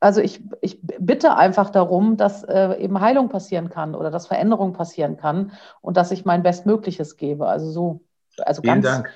[0.03, 4.73] also ich, ich bitte einfach darum, dass äh, eben Heilung passieren kann oder dass Veränderung
[4.73, 7.47] passieren kann und dass ich mein Bestmögliches gebe.
[7.47, 8.01] Also so,
[8.39, 9.09] also Vielen ganz Dank.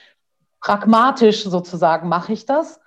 [0.61, 2.79] pragmatisch sozusagen mache ich das.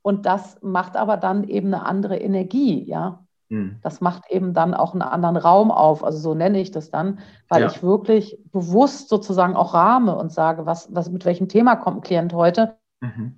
[0.00, 3.22] Und das macht aber dann eben eine andere Energie, ja.
[3.52, 3.76] Hm.
[3.82, 6.02] Das macht eben dann auch einen anderen Raum auf.
[6.02, 7.66] Also so nenne ich das dann, weil Ja.
[7.66, 12.00] ich wirklich bewusst sozusagen auch rahme und sage, was, was, mit welchem Thema kommt ein
[12.00, 13.36] Klient heute, Mhm.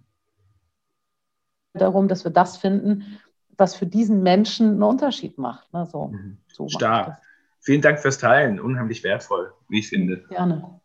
[1.73, 3.19] darum, dass wir das finden,
[3.59, 5.73] was für diesen Menschen einen Unterschied macht.
[5.73, 5.85] Ne?
[5.87, 6.39] So, Mhm.
[6.47, 7.21] so Stark.
[7.59, 8.61] Vielen Dank fürs Teilen.
[8.61, 10.25] Unheimlich wertvoll, wie ich finde.
[10.29, 10.81] Gerne,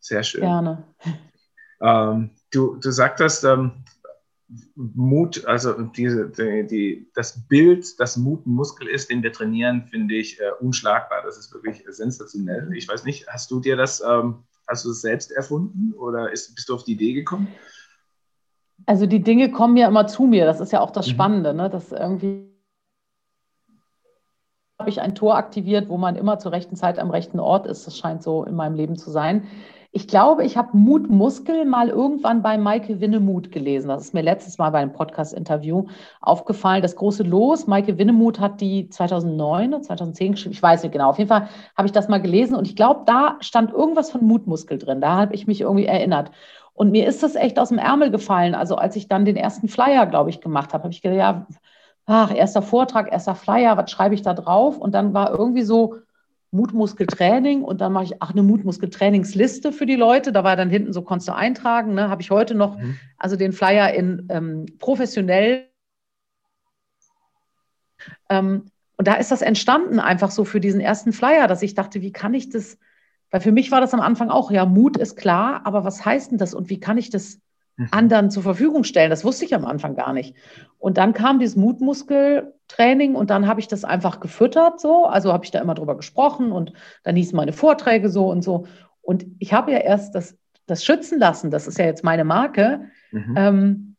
[0.00, 0.42] Sehr schön.
[0.42, 0.82] gerne.
[1.80, 3.84] Ähm, du, du sagtest, ähm,
[4.76, 9.86] Mut, also diese, die, die, das Bild, das Mut ein Muskel ist, den wir trainieren,
[9.90, 11.22] finde ich äh, unschlagbar.
[11.24, 12.70] Das ist wirklich sensationell.
[12.74, 16.54] Ich weiß nicht, hast du dir das, ähm, hast du es selbst erfunden oder ist,
[16.54, 17.48] bist du auf die Idee gekommen?
[18.86, 20.44] Also die Dinge kommen ja immer zu mir.
[20.44, 21.12] Das ist ja auch das Mhm.
[21.12, 21.70] Spannende, ne?
[21.70, 22.50] dass irgendwie
[24.78, 27.86] habe ich ein Tor aktiviert, wo man immer zur rechten Zeit am rechten Ort ist.
[27.86, 29.46] Das scheint so in meinem Leben zu sein.
[29.96, 33.86] Ich glaube, ich habe Mutmuskel mal irgendwann bei Maike Winnemuth gelesen.
[33.86, 35.86] Das ist mir letztes Mal bei einem Podcast-Interview
[36.20, 36.82] aufgefallen.
[36.82, 40.52] Das große Los, Maike Winnemuth hat die 2009 oder 2010 geschrieben.
[40.52, 41.10] Ich weiß nicht genau.
[41.10, 44.26] Auf jeden Fall habe ich das mal gelesen und ich glaube, da stand irgendwas von
[44.26, 45.00] Mutmuskel drin.
[45.00, 46.32] Da habe ich mich irgendwie erinnert.
[46.72, 48.56] Und mir ist das echt aus dem Ärmel gefallen.
[48.56, 51.46] Also als ich dann den ersten Flyer, glaube ich, gemacht habe, habe ich gedacht, ja,
[52.06, 54.76] ach, erster Vortrag, erster Flyer, was schreibe ich da drauf?
[54.76, 55.98] Und dann war irgendwie so
[56.54, 60.32] Mutmuskeltraining und dann mache ich, ach, eine Mutmuskeltrainingsliste für die Leute.
[60.32, 62.08] Da war dann hinten so, konntest du eintragen, ne?
[62.08, 62.96] habe ich heute noch, Mhm.
[63.18, 65.68] also den Flyer in ähm, professionell.
[68.28, 72.00] Ähm, und da ist das entstanden einfach so für diesen ersten Flyer, dass ich dachte,
[72.00, 72.78] wie kann ich das,
[73.30, 76.30] weil für mich war das am Anfang auch, ja, Mut ist klar, aber was heißt
[76.30, 77.40] denn das und wie kann ich das
[77.76, 77.88] Mhm.
[77.90, 79.10] anderen zur Verfügung stellen?
[79.10, 80.36] Das wusste ich am Anfang gar nicht.
[80.78, 81.56] Und dann kam dieses
[82.74, 85.96] Mutmuskeltraining und dann habe ich das einfach gefüttert so, also habe ich da immer drüber
[85.96, 88.66] gesprochen und dann hießen meine Vorträge so und so.
[89.02, 92.90] Und ich habe ja erst das, das schützen lassen, das ist ja jetzt meine Marke,
[93.12, 93.34] Mhm.
[93.36, 93.90] ähm,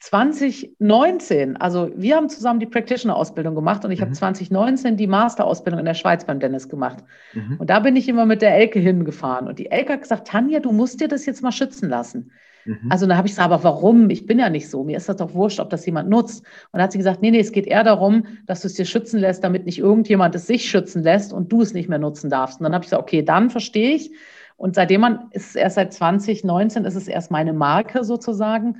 [0.00, 4.14] 2019, also wir haben zusammen die Practitioner-Ausbildung gemacht und ich habe Mhm.
[4.14, 7.04] 2019 die Master-Ausbildung in der Schweiz beim Dennis gemacht.
[7.34, 7.56] Mhm.
[7.58, 9.46] Und da bin ich immer mit der Elke hingefahren.
[9.46, 12.32] Und die Elke hat gesagt, Tanja, du musst dir das jetzt mal schützen lassen.
[12.64, 12.90] Mhm.
[12.90, 14.10] Also dann habe ich gesagt, aber warum?
[14.10, 14.84] Ich bin ja nicht so.
[14.84, 16.40] Mir ist das doch wurscht, ob das jemand nutzt.
[16.40, 18.84] Und dann hat sie gesagt, nee, nee, es geht eher darum, dass du es dir
[18.84, 22.30] schützen lässt, damit nicht irgendjemand es sich schützen lässt und du es nicht mehr nutzen
[22.30, 22.60] darfst.
[22.60, 24.12] Und dann habe ich gesagt, okay, dann verstehe ich.
[24.56, 28.76] Und seitdem man ist es erst seit 2019 ist es erst meine Marke sozusagen.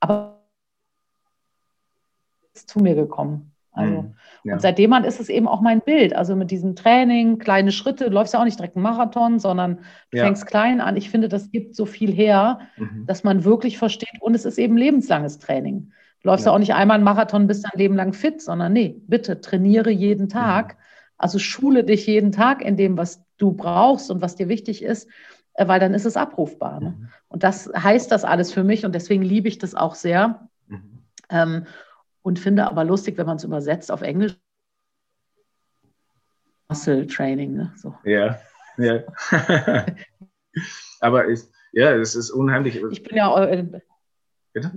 [0.00, 0.42] Aber
[2.54, 3.55] ist zu mir gekommen.
[3.76, 4.14] Also Mhm.
[4.44, 4.54] Ja.
[4.54, 6.14] und seitdem an ist es eben auch mein Bild.
[6.14, 9.80] Also mit diesem Training, kleine Schritte, du läufst ja auch nicht direkt einen Marathon, sondern
[10.10, 10.24] du Ja.
[10.24, 10.96] fängst klein an.
[10.96, 13.04] Ich finde, das gibt so viel her, Mhm.
[13.06, 14.20] dass man wirklich versteht.
[14.20, 15.92] Und es ist eben lebenslanges Training.
[16.22, 16.54] Du läufst ja, Ja.
[16.56, 20.28] auch nicht einmal einen Marathon, bist dein Leben lang fit, sondern nee, bitte trainiere jeden
[20.28, 20.76] Tag.
[21.18, 25.08] Also schule dich jeden Tag in dem, was du brauchst und was dir wichtig ist,
[25.54, 26.80] äh, weil dann ist es abrufbar.
[26.80, 26.90] Ne?
[26.98, 27.08] Mhm.
[27.28, 30.48] Und das heißt das alles für mich und deswegen liebe ich das auch sehr.
[30.68, 30.98] Mhm.
[31.30, 31.66] Ähm,
[32.26, 34.36] und finde aber lustig, wenn man es übersetzt auf Englisch.
[36.68, 37.72] Muscle Training, ne?
[37.76, 37.94] So.
[38.04, 38.40] Ja,
[38.78, 39.04] ja.
[41.00, 42.82] Aber ich, ja, es ist unheimlich.
[42.90, 43.80] Ich bin ja in
[44.52, 44.72] Bitte?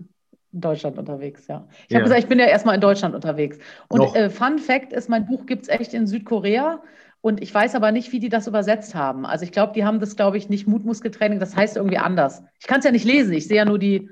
[0.51, 1.67] Deutschland unterwegs, ja.
[1.87, 1.95] Ich Ja.
[1.95, 3.57] habe gesagt, ich bin ja erstmal in Deutschland unterwegs.
[3.87, 6.83] Und äh, Fun Fact ist, mein Buch gibt es echt in Südkorea.
[7.21, 9.25] Und ich weiß aber nicht, wie die das übersetzt haben.
[9.25, 12.43] Also ich glaube, die haben das, glaube ich, nicht Mutmuskeltraining, das heißt irgendwie anders.
[12.59, 14.11] Ich kann es ja nicht lesen, ich sehe ja nur die,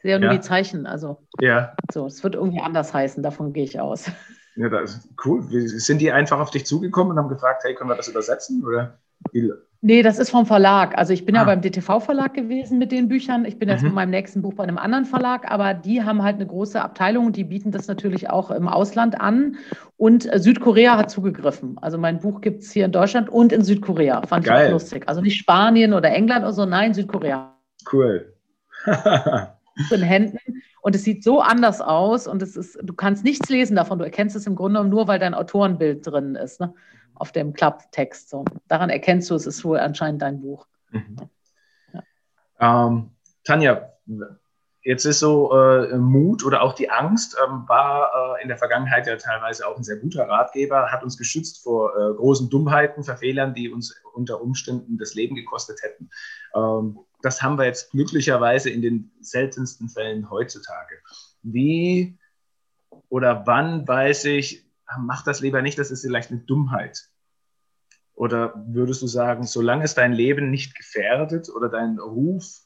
[0.00, 0.36] ich sehe ja nur Ja.
[0.36, 0.86] die Zeichen.
[0.86, 4.10] Also Ja, so, es wird irgendwie anders heißen, davon gehe ich aus.
[4.56, 5.42] ja das ist cool.
[5.42, 8.64] Sind die einfach auf dich zugekommen und haben gefragt, hey, können wir das übersetzen?
[8.64, 8.98] Oder
[9.32, 9.52] wie?
[9.82, 10.96] Nee, das ist vom Verlag.
[10.98, 11.44] Also ich bin ja Ah.
[11.46, 13.44] beim DTV-Verlag gewesen mit den Büchern.
[13.46, 13.88] Ich bin jetzt Mhm.
[13.88, 17.26] mit meinem nächsten Buch bei einem anderen Verlag, aber die haben halt eine große Abteilung
[17.26, 19.56] und die bieten das natürlich auch im Ausland an.
[19.96, 21.78] Und äh, Südkorea hat zugegriffen.
[21.80, 24.20] Also mein Buch gibt es hier in Deutschland und in Südkorea.
[24.26, 24.68] Fand ich Geil.
[24.68, 25.04] auch lustig.
[25.06, 27.54] Also nicht Spanien oder England oder so, nein, Südkorea.
[27.90, 28.34] Cool.
[29.90, 30.62] In Händen.
[30.82, 33.98] Und es sieht so anders aus und es ist, du kannst nichts lesen davon.
[33.98, 36.74] Du erkennst es im Grunde genommen nur, weil dein Autorenbild drin ist, ne?
[37.14, 38.30] auf dem Klapptext.
[38.30, 38.44] So.
[38.66, 40.66] Daran erkennst du, es ist wohl anscheinend dein Buch.
[40.90, 41.16] Mhm.
[42.58, 43.10] Ähm,
[43.44, 43.90] Tanja,
[44.82, 49.06] jetzt ist so äh, Mut oder auch die Angst ähm, war äh, in der Vergangenheit
[49.06, 53.54] ja teilweise auch ein sehr guter Ratgeber, hat uns geschützt vor äh, großen Dummheiten, Verfehlern,
[53.54, 56.10] die uns unter Umständen das Leben gekostet hätten.
[56.54, 60.96] Ähm, das haben wir jetzt glücklicherweise in den seltensten Fällen heutzutage.
[61.42, 62.18] Wie
[63.08, 64.64] oder wann weiß ich,
[64.98, 67.08] mach das lieber nicht, das ist vielleicht eine Dummheit.
[68.14, 72.60] Oder würdest du sagen, solange es dein Leben nicht gefährdet oder dein Ruf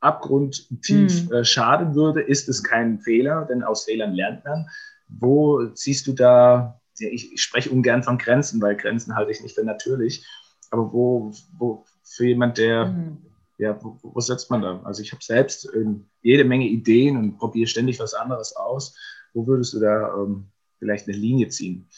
[0.00, 1.32] abgrundtief Hm.
[1.32, 4.68] äh, schaden würde, ist es kein Fehler, denn aus Fehlern lernt man.
[5.08, 9.54] Wo siehst du da, ich, ich spreche ungern von Grenzen, weil Grenzen halte ich nicht
[9.54, 10.26] für natürlich,
[10.70, 13.18] aber wo, wo für jemand, der, mhm.
[13.58, 14.80] Ja, wo, wo, setzt man da?
[14.84, 18.96] Also ich habe selbst ähm, jede Menge Ideen und probiere ständig was anderes aus.
[19.32, 20.46] Wo würdest du da ähm,
[20.78, 21.88] vielleicht eine Linie ziehen?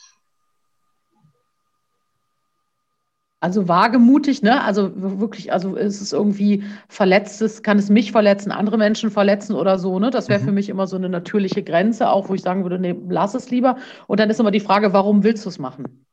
[3.41, 4.63] Also wagemutig, ne?
[4.63, 9.79] Also wirklich, also ist es irgendwie verletztes, kann es mich verletzen, andere Menschen verletzen oder
[9.79, 10.11] so, ne?
[10.11, 10.45] Das wäre mhm.
[10.45, 13.51] für mich immer so eine natürliche Grenze, auch wo ich sagen würde, nee, lass es
[13.51, 13.77] lieber.
[14.07, 16.07] Und dann ist immer die Frage, warum willst du es machen?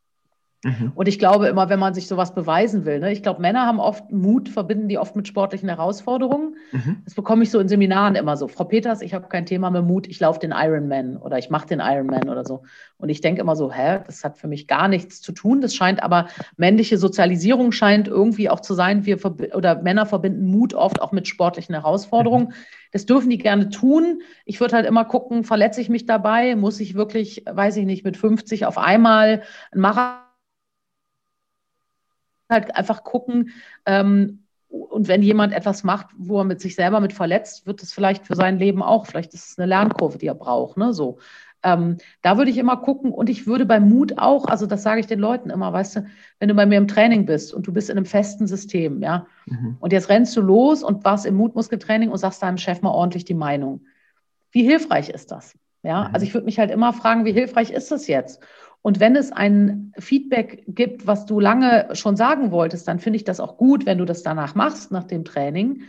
[0.64, 0.94] Mhm.
[0.96, 3.80] Und ich glaube immer, wenn man sich sowas beweisen will, ne, ich glaube, Männer haben
[3.80, 6.56] oft Mut, verbinden die oft mit sportlichen Herausforderungen.
[6.72, 7.02] Mhm.
[7.04, 8.48] Das bekomme ich so in Seminaren immer so.
[8.48, 11.68] Frau Peters, ich habe kein Thema mit Mut, ich laufe den Ironman oder ich mache
[11.68, 12.64] den Ironman oder so.
[12.98, 15.60] Und ich denke immer so, hä, das hat für mich gar nichts zu tun.
[15.60, 19.20] Das scheint aber, männliche Sozialisierung scheint irgendwie auch zu sein, wir
[19.54, 22.48] oder Männer verbinden Mut oft auch mit sportlichen Herausforderungen.
[22.48, 22.54] Mhm.
[22.94, 24.22] Das dürfen die gerne tun.
[24.46, 26.56] Ich würde halt immer gucken, verletze ich mich dabei?
[26.56, 30.24] Muss ich wirklich, weiß ich nicht, mit 50 auf einmal ein Marathon
[32.50, 33.52] halt einfach gucken,
[33.86, 37.94] ähm, und wenn jemand etwas macht, wo er mit sich selber mit verletzt, wird es
[37.94, 41.20] vielleicht für sein Leben auch, vielleicht ist es eine Lernkurve, die er braucht, ne, so.
[41.62, 45.00] Ähm, da würde ich immer gucken und ich würde beim Mut auch, also das sage
[45.00, 46.06] ich den Leuten immer, weißt du,
[46.40, 49.28] wenn du bei mir im Training bist und du bist in einem festen System, ja,
[49.46, 49.78] mhm.
[49.80, 53.26] und jetzt rennst du los und warst im Mutmuskeltraining und sagst deinem Chef mal ordentlich
[53.26, 53.86] die Meinung.
[54.52, 55.54] Wie hilfreich ist das?
[55.84, 56.16] Ja, mhm.
[56.16, 58.42] also ich würde mich halt immer fragen, wie hilfreich ist das jetzt?
[58.84, 63.24] Und wenn es ein Feedback gibt, was du lange schon sagen wolltest, dann finde ich
[63.24, 65.84] das auch gut, wenn du das danach machst, nach dem Training.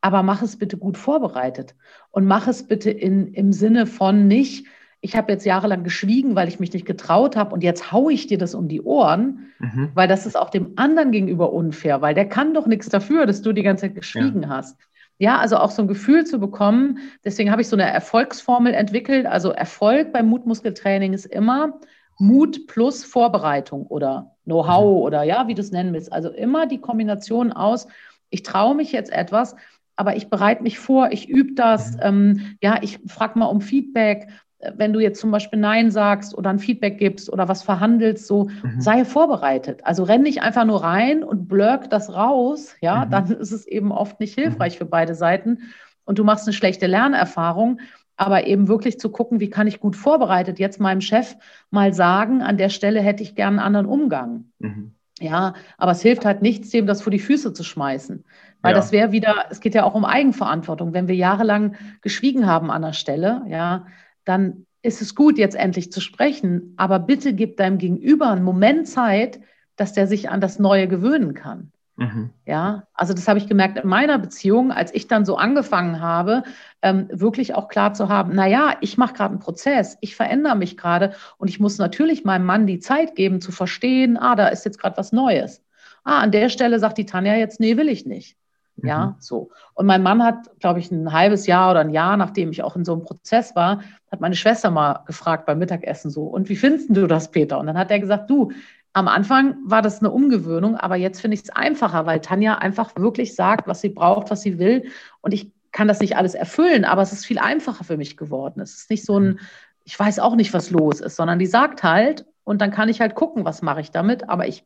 [0.00, 1.74] Aber mach es bitte gut vorbereitet
[2.10, 4.66] und mach es bitte in, im Sinne von nicht,
[5.02, 8.26] ich habe jetzt jahrelang geschwiegen, weil ich mich nicht getraut habe und jetzt haue ich
[8.26, 9.90] dir das um die Ohren, mhm.
[9.92, 13.42] weil das ist auch dem anderen gegenüber unfair, weil der kann doch nichts dafür, dass
[13.42, 14.48] du die ganze Zeit geschwiegen ja.
[14.48, 14.78] hast.
[15.18, 17.00] Ja, also auch so ein Gefühl zu bekommen.
[17.22, 19.26] Deswegen habe ich so eine Erfolgsformel entwickelt.
[19.26, 21.78] Also Erfolg beim Mutmuskeltraining ist immer,
[22.20, 25.02] Mut plus Vorbereitung oder Know-how mhm.
[25.02, 26.12] oder ja, wie du es nennen willst.
[26.12, 27.88] Also immer die Kombination aus,
[28.28, 29.56] ich traue mich jetzt etwas,
[29.96, 32.00] aber ich bereite mich vor, ich übe das, mhm.
[32.02, 34.28] ähm, ja, ich frage mal um Feedback.
[34.76, 38.44] Wenn du jetzt zum Beispiel Nein sagst oder ein Feedback gibst oder was verhandelst, so
[38.44, 38.78] mhm.
[38.78, 39.80] sei vorbereitet.
[39.84, 43.10] Also renn nicht einfach nur rein und blurk das raus, ja, mhm.
[43.10, 44.78] dann ist es eben oft nicht hilfreich mhm.
[44.78, 45.60] für beide Seiten
[46.04, 47.80] und du machst eine schlechte Lernerfahrung
[48.20, 51.36] aber eben wirklich zu gucken, wie kann ich gut vorbereitet jetzt meinem Chef
[51.70, 54.44] mal sagen, an der Stelle hätte ich gern einen anderen Umgang.
[54.58, 54.92] Mhm.
[55.18, 58.24] Ja, aber es hilft halt nichts, dem das vor die Füße zu schmeißen.
[58.60, 58.76] Weil ja.
[58.76, 60.92] das wäre wieder, es geht ja auch um Eigenverantwortung.
[60.92, 63.86] Wenn wir jahrelang geschwiegen haben an der Stelle, ja,
[64.26, 66.74] dann ist es gut, jetzt endlich zu sprechen.
[66.76, 69.40] Aber bitte gib deinem Gegenüber einen Moment Zeit,
[69.76, 71.72] dass der sich an das Neue gewöhnen kann.
[72.00, 72.30] Mhm.
[72.46, 76.44] Ja, also das habe ich gemerkt in meiner Beziehung, als ich dann so angefangen habe,
[76.80, 80.78] ähm, wirklich auch klar zu haben, naja, ich mache gerade einen Prozess, ich verändere mich
[80.78, 84.64] gerade und ich muss natürlich meinem Mann die Zeit geben zu verstehen, ah, da ist
[84.64, 85.62] jetzt gerade was Neues.
[86.02, 88.38] Ah, an der Stelle sagt die Tanja jetzt, nee, will ich nicht.
[88.82, 89.14] Ja, mhm.
[89.18, 89.50] so.
[89.74, 92.76] Und mein Mann hat, glaube ich, ein halbes Jahr oder ein Jahr, nachdem ich auch
[92.76, 96.56] in so einem Prozess war, hat meine Schwester mal gefragt beim Mittagessen so, und wie
[96.56, 97.58] findest du das, Peter?
[97.58, 98.52] Und dann hat er gesagt, du,
[98.92, 102.96] am Anfang war das eine Umgewöhnung, aber jetzt finde ich es einfacher, weil Tanja einfach
[102.96, 104.90] wirklich sagt, was sie braucht, was sie will.
[105.20, 108.60] Und ich kann das nicht alles erfüllen, aber es ist viel einfacher für mich geworden.
[108.60, 109.38] Es ist nicht so ein,
[109.84, 113.00] ich weiß auch nicht, was los ist, sondern die sagt halt und dann kann ich
[113.00, 114.28] halt gucken, was mache ich damit.
[114.28, 114.64] Aber ich,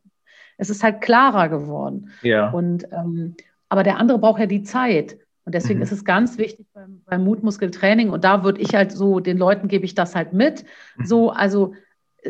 [0.57, 2.09] es ist halt klarer geworden.
[2.23, 2.49] Ja.
[2.49, 3.35] Und, ähm,
[3.69, 5.19] aber der andere braucht ja die Zeit.
[5.45, 5.83] Und deswegen mhm.
[5.83, 8.09] ist es ganz wichtig beim, beim Mutmuskeltraining.
[8.09, 10.65] Und da würde ich halt so, den Leuten gebe ich das halt mit.
[10.97, 11.05] Mhm.
[11.05, 11.75] So, also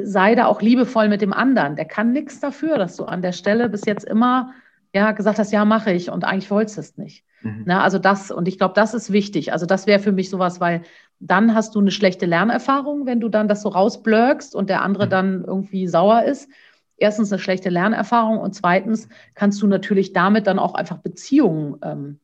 [0.04, 1.76] sei da auch liebevoll mit dem anderen.
[1.76, 4.54] Der kann nichts dafür, dass du an der Stelle bis jetzt immer
[4.96, 7.26] ja, gesagt hast, ja, mache ich und eigentlich wolltest du es nicht.
[7.42, 7.64] Mhm.
[7.66, 9.52] Na, also das, und ich glaube, das ist wichtig.
[9.52, 10.84] Also das wäre für mich sowas, weil
[11.20, 15.08] dann hast du eine schlechte Lernerfahrung, wenn du dann das so rausblöckst und der andere
[15.08, 15.10] mhm.
[15.10, 16.50] dann irgendwie sauer ist.
[16.98, 22.20] Erstens eine schlechte Lernerfahrung und zweitens kannst du natürlich damit dann auch einfach Beziehungen ähm,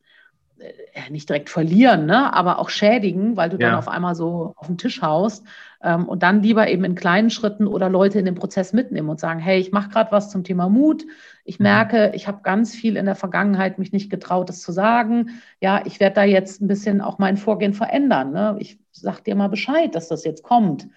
[0.60, 2.34] äh, nicht direkt verlieren, ne?
[2.34, 3.68] aber auch schädigen, weil du ja.
[3.68, 5.46] dann auf einmal so auf den Tisch haust
[5.84, 9.39] und dann lieber eben in kleinen Schritten oder Leute in den Prozess mitnehmen und sagen,
[9.39, 11.06] hey, ich mache gerade was zum Thema Mut.
[11.44, 11.63] Ich mhm.
[11.63, 15.41] merke, ich habe ganz viel in der Vergangenheit mich nicht getraut, das zu sagen.
[15.60, 18.32] Ja, ich werde da jetzt ein bisschen auch mein Vorgehen verändern.
[18.32, 18.58] Ne?
[18.60, 20.88] Ich sage dir mal Bescheid, dass das jetzt kommt.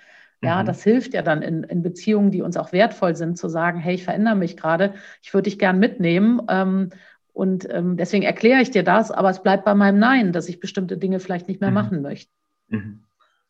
[0.42, 0.66] Ja, mhm.
[0.66, 3.94] das hilft ja dann in, in, Beziehungen, die uns auch wertvoll sind, zu sagen, hey,
[3.94, 6.42] ich verändere mich gerade, ich würde dich gern mitnehmen.
[6.48, 6.90] Ähm,
[7.32, 10.60] und ähm, deswegen erkläre ich dir das, aber es bleibt bei meinem Nein, dass ich
[10.60, 11.74] bestimmte Dinge vielleicht nicht mehr mhm.
[11.74, 12.30] machen möchte.
[12.68, 13.03] Mhm.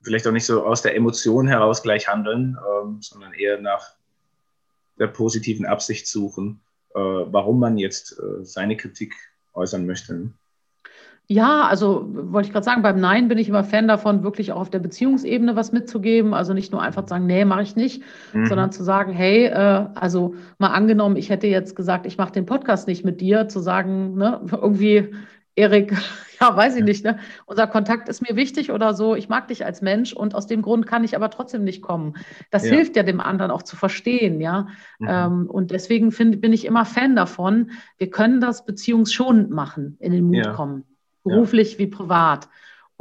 [0.05, 3.95] Vielleicht auch nicht so aus der Emotion heraus gleich handeln, ähm, sondern eher nach
[4.99, 6.61] der positiven Absicht suchen,
[6.95, 9.15] äh, warum man jetzt äh, seine Kritik
[9.55, 10.31] äußern möchte.
[11.27, 14.61] Ja, also wollte ich gerade sagen, beim Nein bin ich immer Fan davon, wirklich auch
[14.61, 16.35] auf der Beziehungsebene was mitzugeben.
[16.35, 18.03] Also nicht nur einfach zu sagen, nee, mache ich nicht,
[18.35, 18.45] mhm.
[18.45, 22.45] sondern zu sagen, hey, äh, also mal angenommen, ich hätte jetzt gesagt, ich mache den
[22.45, 25.15] Podcast nicht mit dir, zu sagen, ne, irgendwie,
[25.57, 25.93] Erik,
[26.41, 27.19] ja, weiß ich nicht, ne?
[27.47, 30.63] Unser Kontakt ist mir wichtig oder so, ich mag dich als Mensch und aus dem
[30.63, 32.15] Grund kann ich aber trotzdem nicht kommen.
[32.51, 32.73] Das ja.
[32.73, 34.69] hilft ja dem anderen auch zu verstehen, ja.
[34.99, 35.09] Mhm.
[35.09, 40.13] Ähm, und deswegen find, bin ich immer Fan davon, wir können das beziehungsschonend machen, in
[40.13, 40.53] den Mut ja.
[40.53, 40.85] kommen
[41.25, 41.79] beruflich ja.
[41.81, 42.49] wie privat.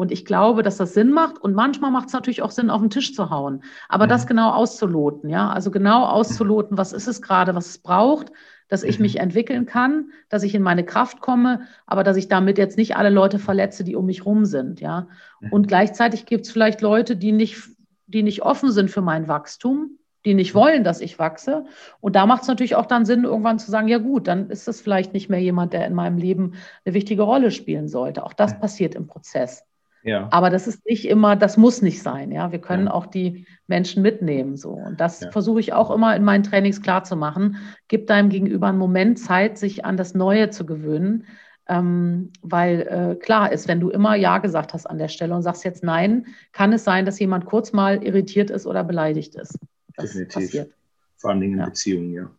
[0.03, 1.37] Und ich glaube, dass das Sinn macht.
[1.37, 3.63] Und manchmal macht es natürlich auch Sinn, auf den Tisch zu hauen.
[3.87, 4.09] Aber mhm.
[4.09, 5.49] das genau auszuloten, ja.
[5.49, 8.33] Also genau auszuloten, was ist es gerade, was es braucht,
[8.67, 9.03] dass ich mhm.
[9.03, 12.97] mich entwickeln kann, dass ich in meine Kraft komme, aber dass ich damit jetzt nicht
[12.97, 15.07] alle Leute verletze, die um mich rum sind, ja.
[15.39, 15.53] Mhm.
[15.53, 17.63] Und gleichzeitig gibt es vielleicht Leute, die nicht,
[18.07, 21.65] die nicht offen sind für mein Wachstum die nicht wollen, dass ich wachse.
[21.99, 24.67] Und da macht es natürlich auch dann Sinn, irgendwann zu sagen, ja gut, dann ist
[24.67, 26.53] das vielleicht nicht mehr jemand, der in meinem Leben
[26.85, 28.23] eine wichtige Rolle spielen sollte.
[28.23, 29.65] Auch das passiert im Prozess.
[30.03, 30.27] Ja.
[30.31, 32.31] Aber das ist nicht immer, das muss nicht sein.
[32.31, 32.93] Ja, wir können ja.
[32.93, 34.71] auch die Menschen mitnehmen so.
[34.71, 35.31] Und das ja.
[35.31, 37.57] versuche ich auch immer in meinen Trainings klar zu machen.
[37.87, 41.25] Gib deinem Gegenüber einen Moment Zeit, sich an das Neue zu gewöhnen.
[41.69, 45.43] Ähm, weil äh, klar ist, wenn du immer Ja gesagt hast an der Stelle und
[45.43, 49.57] sagst jetzt Nein, kann es sein, dass jemand kurz mal irritiert ist oder beleidigt ist
[50.01, 50.33] definitiv.
[50.33, 50.73] Passiert.
[51.17, 51.65] Vor allem in ja.
[51.65, 52.31] Beziehungen, ja.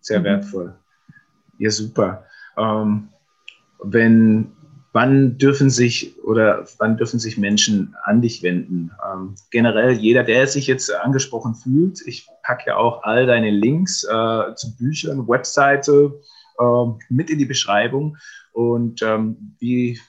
[0.00, 0.24] Sehr mhm.
[0.24, 0.74] wertvoll.
[1.58, 2.26] Ja, super.
[2.56, 3.08] Ähm,
[3.82, 4.52] wenn,
[4.92, 8.90] wann dürfen sich oder wann dürfen sich Menschen an dich wenden?
[9.04, 14.04] Ähm, generell jeder, der sich jetzt angesprochen fühlt, ich packe ja auch all deine Links
[14.04, 16.20] äh, zu Büchern, Webseite
[16.58, 18.16] äh, mit in die Beschreibung.
[18.52, 20.00] Und ähm, wie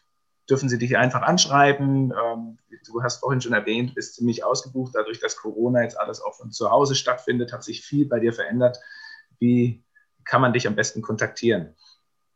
[0.49, 2.11] dürfen sie dich einfach anschreiben?
[2.11, 6.35] Ähm, du hast vorhin schon erwähnt, bist ziemlich ausgebucht, dadurch, dass Corona jetzt alles auch
[6.35, 8.79] von zu Hause stattfindet, hat sich viel bei dir verändert.
[9.39, 9.83] Wie
[10.25, 11.75] kann man dich am besten kontaktieren?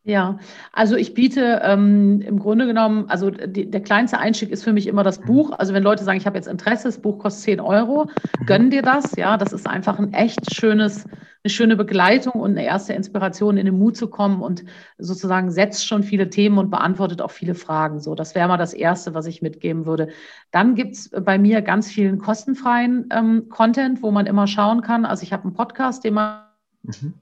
[0.06, 0.38] Ja,
[0.74, 4.88] also ich biete ähm, im Grunde genommen, also die, der kleinste Einstieg ist für mich
[4.88, 5.52] immer das Buch.
[5.58, 8.46] Also wenn Leute sagen, ich habe jetzt Interesse, das Buch kostet 10 Euro, mhm.
[8.46, 9.16] gönn dir das.
[9.16, 13.66] Ja, das ist einfach ein echt schönes, eine schöne Begleitung und eine erste Inspiration, in
[13.66, 14.66] den Mut zu kommen und
[14.98, 18.02] sozusagen setzt schon viele Themen und beantwortet auch viele Fragen.
[18.02, 20.10] So, das wäre mal das Erste, was ich mitgeben würde.
[20.52, 25.06] Dann gibt's bei mir ganz vielen kostenfreien ähm, Content, wo man immer schauen kann.
[25.06, 26.42] Also ich habe einen Podcast, den man
[26.84, 27.14] mhm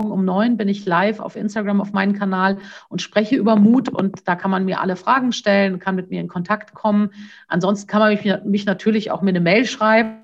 [0.00, 2.58] um neun bin ich live auf Instagram auf meinem Kanal
[2.88, 6.20] und spreche über Mut und da kann man mir alle Fragen stellen, kann mit mir
[6.20, 7.10] in Kontakt kommen.
[7.48, 10.20] Ansonsten kann man mich, mich natürlich auch mit eine Mail schreiben.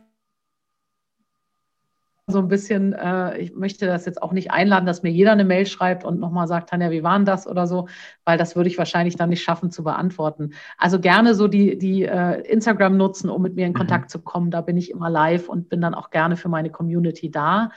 [2.29, 5.45] So ein bisschen, äh, ich möchte das jetzt auch nicht einladen, dass mir jeder eine
[5.45, 7.87] Mail schreibt und nochmal sagt, Tanja, wie waren das oder so,
[8.25, 10.51] weil das würde ich wahrscheinlich dann nicht schaffen zu beantworten.
[10.77, 13.77] Also gerne so die, die äh, Instagram nutzen, um mit mir in mhm.
[13.77, 14.09] Kontakt mhm.
[14.09, 14.51] zu kommen.
[14.51, 17.71] Da bin ich immer live und bin dann auch gerne für meine Community da.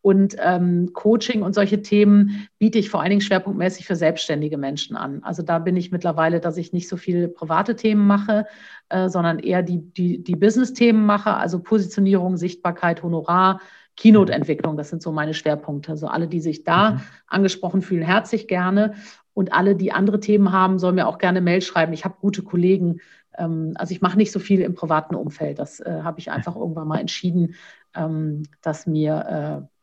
[0.00, 4.96] Und ähm, Coaching und solche Themen biete ich vor allen Dingen schwerpunktmäßig für selbstständige Menschen
[4.96, 5.22] an.
[5.22, 8.46] Also da bin ich mittlerweile, dass ich nicht so viele private Themen mache,
[8.88, 13.60] äh, sondern eher die, die, die Business-Themen mache, also Positionierung, Sichtbarkeit, Honorar,
[13.96, 14.76] Keynote-Entwicklung.
[14.76, 15.90] Das sind so meine Schwerpunkte.
[15.90, 17.00] Also alle, die sich da mhm.
[17.26, 18.94] angesprochen fühlen, herzlich gerne.
[19.34, 21.92] Und alle, die andere Themen haben, sollen mir auch gerne Mail schreiben.
[21.92, 23.00] Ich habe gute Kollegen.
[23.36, 25.58] Ähm, also ich mache nicht so viel im privaten Umfeld.
[25.58, 27.54] Das äh, habe ich einfach irgendwann mal entschieden,
[27.94, 29.77] ähm, dass mir äh,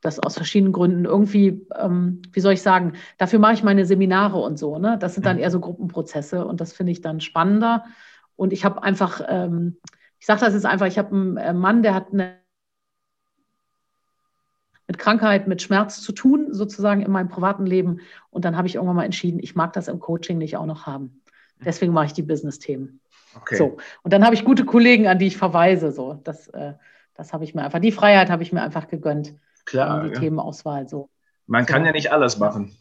[0.00, 4.38] das aus verschiedenen Gründen irgendwie, ähm, wie soll ich sagen, dafür mache ich meine Seminare
[4.38, 4.78] und so.
[4.78, 4.98] Ne?
[4.98, 5.42] Das sind dann mhm.
[5.42, 7.84] eher so Gruppenprozesse und das finde ich dann spannender.
[8.36, 9.78] Und ich habe einfach, ähm,
[10.18, 12.36] ich sage das jetzt einfach, ich habe einen äh, Mann, der hat eine
[14.86, 18.00] mit Krankheit, mit Schmerz zu tun, sozusagen in meinem privaten Leben.
[18.30, 20.86] Und dann habe ich irgendwann mal entschieden, ich mag das im Coaching nicht auch noch
[20.86, 21.22] haben.
[21.64, 23.00] Deswegen mache ich die Business-Themen.
[23.34, 23.56] Okay.
[23.56, 23.78] So.
[24.02, 25.90] Und dann habe ich gute Kollegen, an die ich verweise.
[25.90, 26.20] So.
[26.22, 26.74] Das, äh,
[27.14, 29.34] das habe ich mir einfach, die Freiheit habe ich mir einfach gegönnt.
[29.66, 30.04] Klar.
[30.04, 30.20] Die ja.
[30.20, 31.10] Themenauswahl so.
[31.46, 31.86] Man kann so.
[31.86, 32.76] ja nicht alles machen.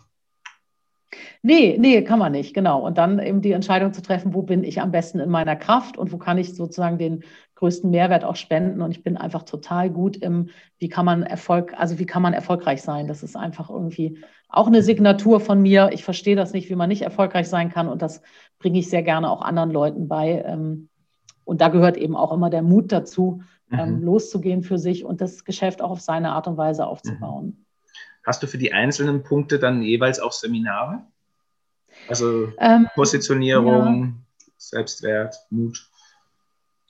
[1.42, 2.82] Nee, nee, kann man nicht, genau.
[2.82, 5.98] Und dann eben die Entscheidung zu treffen, wo bin ich am besten in meiner Kraft
[5.98, 7.24] und wo kann ich sozusagen den
[7.56, 8.82] größten Mehrwert auch spenden.
[8.82, 12.34] Und ich bin einfach total gut im, wie kann man Erfolg, also wie kann man
[12.34, 13.08] erfolgreich sein.
[13.08, 14.18] Das ist einfach irgendwie
[14.50, 15.90] auch eine Signatur von mir.
[15.94, 17.88] Ich verstehe das nicht, wie man nicht erfolgreich sein kann.
[17.88, 18.22] Und das
[18.58, 20.44] bringe ich sehr gerne auch anderen Leuten bei.
[20.46, 20.90] Ähm,
[21.44, 24.04] und da gehört eben auch immer der Mut dazu, ähm, mhm.
[24.04, 27.46] loszugehen für sich und das Geschäft auch auf seine Art und Weise aufzubauen.
[27.46, 27.66] Mhm.
[28.26, 31.04] Hast du für die einzelnen Punkte dann jeweils auch Seminare?
[32.08, 34.48] Also ähm, Positionierung, ja.
[34.58, 35.90] Selbstwert, Mut.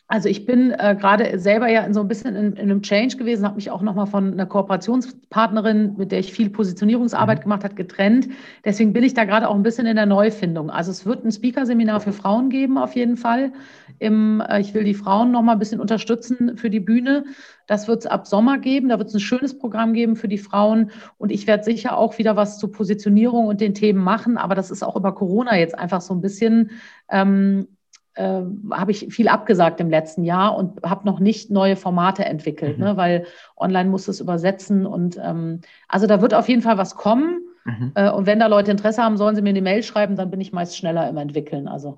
[0.07, 3.17] Also ich bin äh, gerade selber ja in so ein bisschen in, in einem Change
[3.17, 7.43] gewesen, habe mich auch nochmal von einer Kooperationspartnerin, mit der ich viel Positionierungsarbeit mhm.
[7.43, 8.27] gemacht habe, getrennt.
[8.63, 10.69] Deswegen bin ich da gerade auch ein bisschen in der Neufindung.
[10.69, 13.51] Also es wird ein Speaker-Seminar für Frauen geben, auf jeden Fall.
[13.97, 17.25] Im, äh, ich will die Frauen nochmal ein bisschen unterstützen für die Bühne.
[17.65, 18.89] Das wird es ab Sommer geben.
[18.89, 20.91] Da wird es ein schönes Programm geben für die Frauen.
[21.17, 24.37] Und ich werde sicher auch wieder was zur Positionierung und den Themen machen.
[24.37, 26.69] Aber das ist auch über Corona jetzt einfach so ein bisschen
[27.09, 27.67] ähm,
[28.15, 28.41] äh,
[28.71, 32.83] habe ich viel abgesagt im letzten Jahr und habe noch nicht neue Formate entwickelt, mhm.
[32.83, 33.25] ne, weil
[33.57, 37.41] online muss es übersetzen und ähm, also da wird auf jeden Fall was kommen.
[37.65, 37.91] Mhm.
[37.95, 40.41] Äh, und wenn da Leute Interesse haben, sollen sie mir eine Mail schreiben, dann bin
[40.41, 41.67] ich meist schneller im Entwickeln.
[41.67, 41.97] Also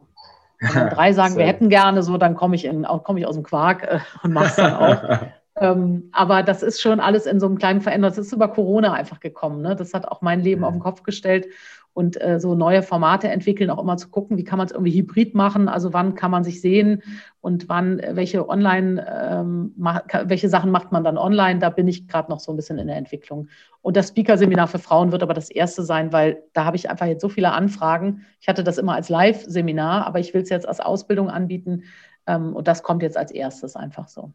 [0.59, 3.43] wenn drei sagen, wir hätten gerne so, dann komme ich, in, komm ich aus dem
[3.43, 5.27] Quark äh, und mache es dann auch.
[5.61, 8.15] ähm, aber das ist schon alles in so einem kleinen Veränderung.
[8.15, 9.61] Das ist über Corona einfach gekommen.
[9.61, 9.75] Ne?
[9.75, 10.65] Das hat auch mein Leben mhm.
[10.65, 11.47] auf den Kopf gestellt
[11.97, 14.91] und äh, so neue Formate entwickeln, auch immer zu gucken, wie kann man es irgendwie
[14.91, 17.01] hybrid machen, also wann kann man sich sehen
[17.41, 19.03] und wann, äh, welche online,
[19.35, 19.73] ähm,
[20.25, 22.85] welche Sachen macht man dann online, da bin ich gerade noch so ein bisschen in
[22.85, 23.49] der Entwicklung.
[23.81, 27.07] Und das Speaker-Seminar für Frauen wird aber das erste sein, weil da habe ich einfach
[27.07, 28.27] jetzt so viele Anfragen.
[28.39, 31.85] Ich hatte das immer als Live-Seminar, aber ich will es jetzt als Ausbildung anbieten
[32.27, 34.31] ähm, und das kommt jetzt als erstes einfach so.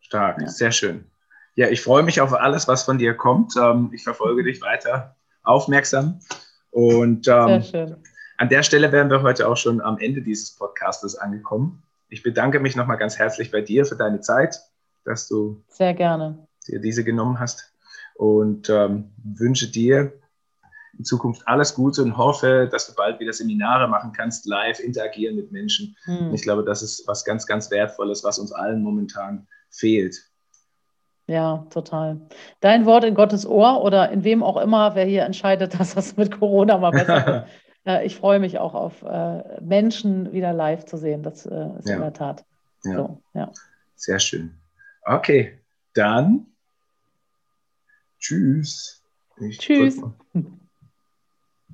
[0.00, 0.48] Stark, ja.
[0.48, 1.06] sehr schön.
[1.54, 3.54] Ja, ich freue mich auf alles, was von dir kommt.
[3.56, 6.20] Ähm, ich verfolge dich weiter aufmerksam.
[6.74, 7.62] Und ähm,
[8.36, 11.84] an der Stelle wären wir heute auch schon am Ende dieses Podcastes angekommen.
[12.08, 14.60] Ich bedanke mich nochmal ganz herzlich bei dir für deine Zeit,
[15.04, 16.48] dass du Sehr gerne.
[16.66, 17.72] dir diese genommen hast
[18.16, 20.14] und ähm, wünsche dir
[20.98, 25.36] in Zukunft alles Gute und hoffe, dass du bald wieder Seminare machen kannst, live interagieren
[25.36, 25.96] mit Menschen.
[26.06, 26.34] Hm.
[26.34, 30.24] Ich glaube, das ist was ganz, ganz Wertvolles, was uns allen momentan fehlt.
[31.26, 32.20] Ja, total.
[32.60, 36.16] Dein Wort in Gottes Ohr oder in wem auch immer, wer hier entscheidet, dass das
[36.16, 37.46] mit Corona mal besser wird.
[37.86, 41.22] äh, ich freue mich auch auf äh, Menschen wieder live zu sehen.
[41.22, 41.96] Das äh, ist ja.
[41.96, 42.44] in der Tat.
[42.84, 42.96] Ja.
[42.96, 43.50] So, ja.
[43.96, 44.54] Sehr schön.
[45.02, 45.58] Okay,
[45.94, 46.46] dann
[48.18, 49.02] tschüss.
[49.40, 50.00] Ich tschüss.